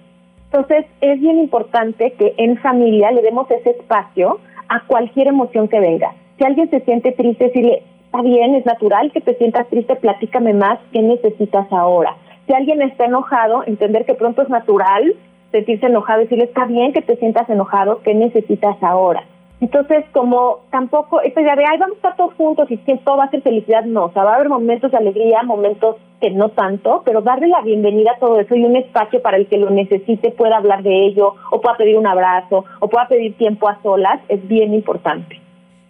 Entonces, 0.46 0.87
es 1.03 1.20
bien 1.20 1.38
importante 1.38 2.12
que 2.12 2.35
en 2.38 2.57
familia 2.59 3.11
le 3.11 3.20
demos 3.20 3.51
ese 3.51 3.70
espacio 3.70 4.38
a 4.68 4.87
cualquier 4.87 5.29
emoción 5.29 5.68
que 5.68 5.81
venga. 5.81 6.14
Si 6.38 6.45
alguien 6.45 6.71
se 6.71 6.81
siente 6.81 7.12
triste, 7.12 7.45
decirle, 7.45 7.83
está 8.05 8.23
bien, 8.23 8.55
es 8.55 8.66
natural 8.66 9.12
que 9.12 9.21
te 9.21 9.35
sientas 9.37 9.68
triste, 9.68 9.97
platícame 9.97 10.55
más, 10.55 10.79
¿qué 10.92 11.03
necesitas 11.03 11.71
ahora? 11.73 12.16
Si 12.47 12.55
alguien 12.55 12.83
está 12.83 13.05
enojado, 13.05 13.62
entender 13.66 14.05
que 14.05 14.14
pronto 14.14 14.42
es 14.42 14.49
natural 14.49 15.14
sentirse 15.53 15.87
enojado, 15.87 16.21
decirle, 16.21 16.45
está 16.45 16.64
bien 16.64 16.92
que 16.92 17.03
te 17.03 17.16
sientas 17.16 17.49
enojado, 17.49 18.01
¿qué 18.03 18.14
necesitas 18.14 18.83
ahora? 18.83 19.23
Entonces, 19.61 20.05
como 20.12 20.62
tampoco, 20.73 21.21
esta 21.21 21.40
idea 21.40 21.55
de, 21.55 21.64
ay, 21.64 21.79
vamos 21.79 21.95
a 21.95 21.99
estar 21.99 22.16
todos 22.16 22.35
juntos 22.35 22.68
y 22.68 22.79
que 22.79 22.97
todo 22.97 23.18
va 23.18 23.25
a 23.25 23.31
ser 23.31 23.42
felicidad, 23.42 23.85
no. 23.85 24.07
O 24.07 24.12
sea, 24.12 24.25
va 24.25 24.33
a 24.33 24.35
haber 24.35 24.49
momentos 24.49 24.90
de 24.90 24.97
alegría, 24.97 25.45
momentos 25.45 25.99
que 26.21 26.31
no 26.31 26.49
tanto, 26.49 27.03
pero 27.05 27.21
darle 27.21 27.47
la 27.47 27.61
bienvenida 27.61 28.12
a 28.12 28.18
todo 28.18 28.40
eso 28.40 28.57
y 28.57 28.64
un 28.64 28.75
espacio 28.75 29.23
para 29.23 29.37
el 29.37 29.47
que 29.47 29.59
lo 29.59 29.71
necesite 29.71 30.33
pueda 30.33 30.57
hablar 30.57 30.83
de 30.83 31.07
ello, 31.07 31.35
o 31.53 31.61
pueda 31.61 31.77
pedir 31.77 31.97
un 31.97 32.09
abrazo, 32.09 32.64
o 32.81 32.88
pueda 32.88 33.07
pedir 33.07 33.37
tiempo 33.37 33.68
a 33.68 33.81
solas, 33.83 34.21
es 34.29 34.47
bien 34.49 34.75
importante. 34.75 35.42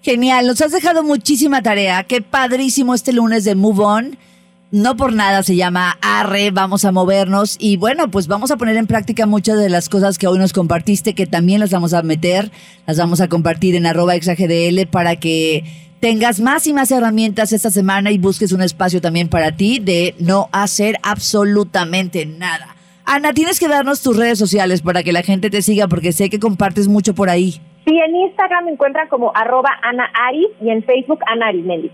Genial, 0.03 0.49
nos 0.49 0.61
has 0.61 0.73
dejado 0.73 1.05
muchísima 1.05 1.62
tarea. 1.62 2.03
Qué 2.03 2.23
padrísimo 2.23 2.93
este 2.93 3.12
lunes 3.12 3.45
de 3.45 3.55
Move 3.55 3.85
On. 3.85 4.19
No 4.73 4.97
por 4.97 5.12
nada 5.12 5.45
se 5.45 5.55
llama 5.55 5.97
Arre, 6.01 6.51
vamos 6.51 6.85
a 6.85 6.91
movernos 6.91 7.57
y 7.61 7.77
bueno, 7.77 8.11
pues 8.11 8.27
vamos 8.27 8.51
a 8.51 8.57
poner 8.57 8.77
en 8.77 8.88
práctica 8.88 9.27
muchas 9.27 9.59
de 9.59 9.69
las 9.69 9.88
cosas 9.88 10.19
que 10.19 10.27
hoy 10.27 10.38
nos 10.38 10.53
compartiste, 10.53 11.15
que 11.15 11.27
también 11.27 11.61
las 11.61 11.71
vamos 11.71 11.93
a 11.93 12.03
meter, 12.03 12.51
las 12.87 12.97
vamos 12.97 13.21
a 13.21 13.29
compartir 13.29 13.77
en 13.77 13.87
arroba 13.87 14.17
exagdl 14.17 14.87
para 14.91 15.17
que 15.17 15.65
tengas 16.01 16.41
más 16.41 16.67
y 16.67 16.73
más 16.73 16.91
herramientas 16.91 17.53
esta 17.53 17.71
semana 17.71 18.11
y 18.11 18.19
busques 18.19 18.51
un 18.51 18.62
espacio 18.62 19.01
también 19.01 19.29
para 19.29 19.57
ti 19.57 19.79
de 19.79 20.17
no 20.19 20.49
hacer 20.51 20.97
absolutamente 21.03 22.27
nada. 22.27 22.75
Ana, 23.05 23.35
tienes 23.35 23.61
que 23.61 23.69
darnos 23.69 24.01
tus 24.01 24.17
redes 24.17 24.38
sociales 24.38 24.83
para 24.83 25.05
que 25.05 25.12
la 25.12 25.23
gente 25.23 25.49
te 25.49 25.62
siga 25.62 25.87
porque 25.87 26.12
sé 26.12 26.29
que 26.29 26.41
compartes 26.41 26.88
mucho 26.88 27.15
por 27.15 27.31
ahí. 27.31 27.61
Sí, 27.85 27.99
en 27.99 28.14
Instagram 28.14 28.66
me 28.66 28.73
encuentran 28.73 29.09
como 29.09 29.33
arroba 29.35 29.71
Ana 29.83 30.09
Aris 30.29 30.49
y 30.61 30.71
en 30.71 30.85
Facebook 30.85 31.21
Ana 31.27 31.49
Arismendi. 31.49 31.90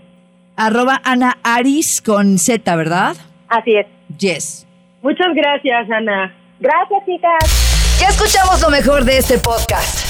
Arroba 0.55 1.01
Ana 1.03 1.37
Aris 1.43 2.01
con 2.01 2.37
Z, 2.37 2.75
¿verdad? 2.75 3.15
Así 3.47 3.75
es. 3.75 3.87
Yes. 4.17 4.67
Muchas 5.01 5.33
gracias, 5.33 5.89
Ana. 5.89 6.35
Gracias, 6.59 7.05
chicas. 7.05 7.97
Ya 7.99 8.07
escuchamos 8.09 8.61
lo 8.61 8.69
mejor 8.69 9.03
de 9.05 9.17
este 9.17 9.37
podcast. 9.39 10.08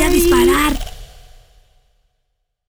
voy 0.00 0.08
a 0.08 0.12
disparar. 0.12 0.89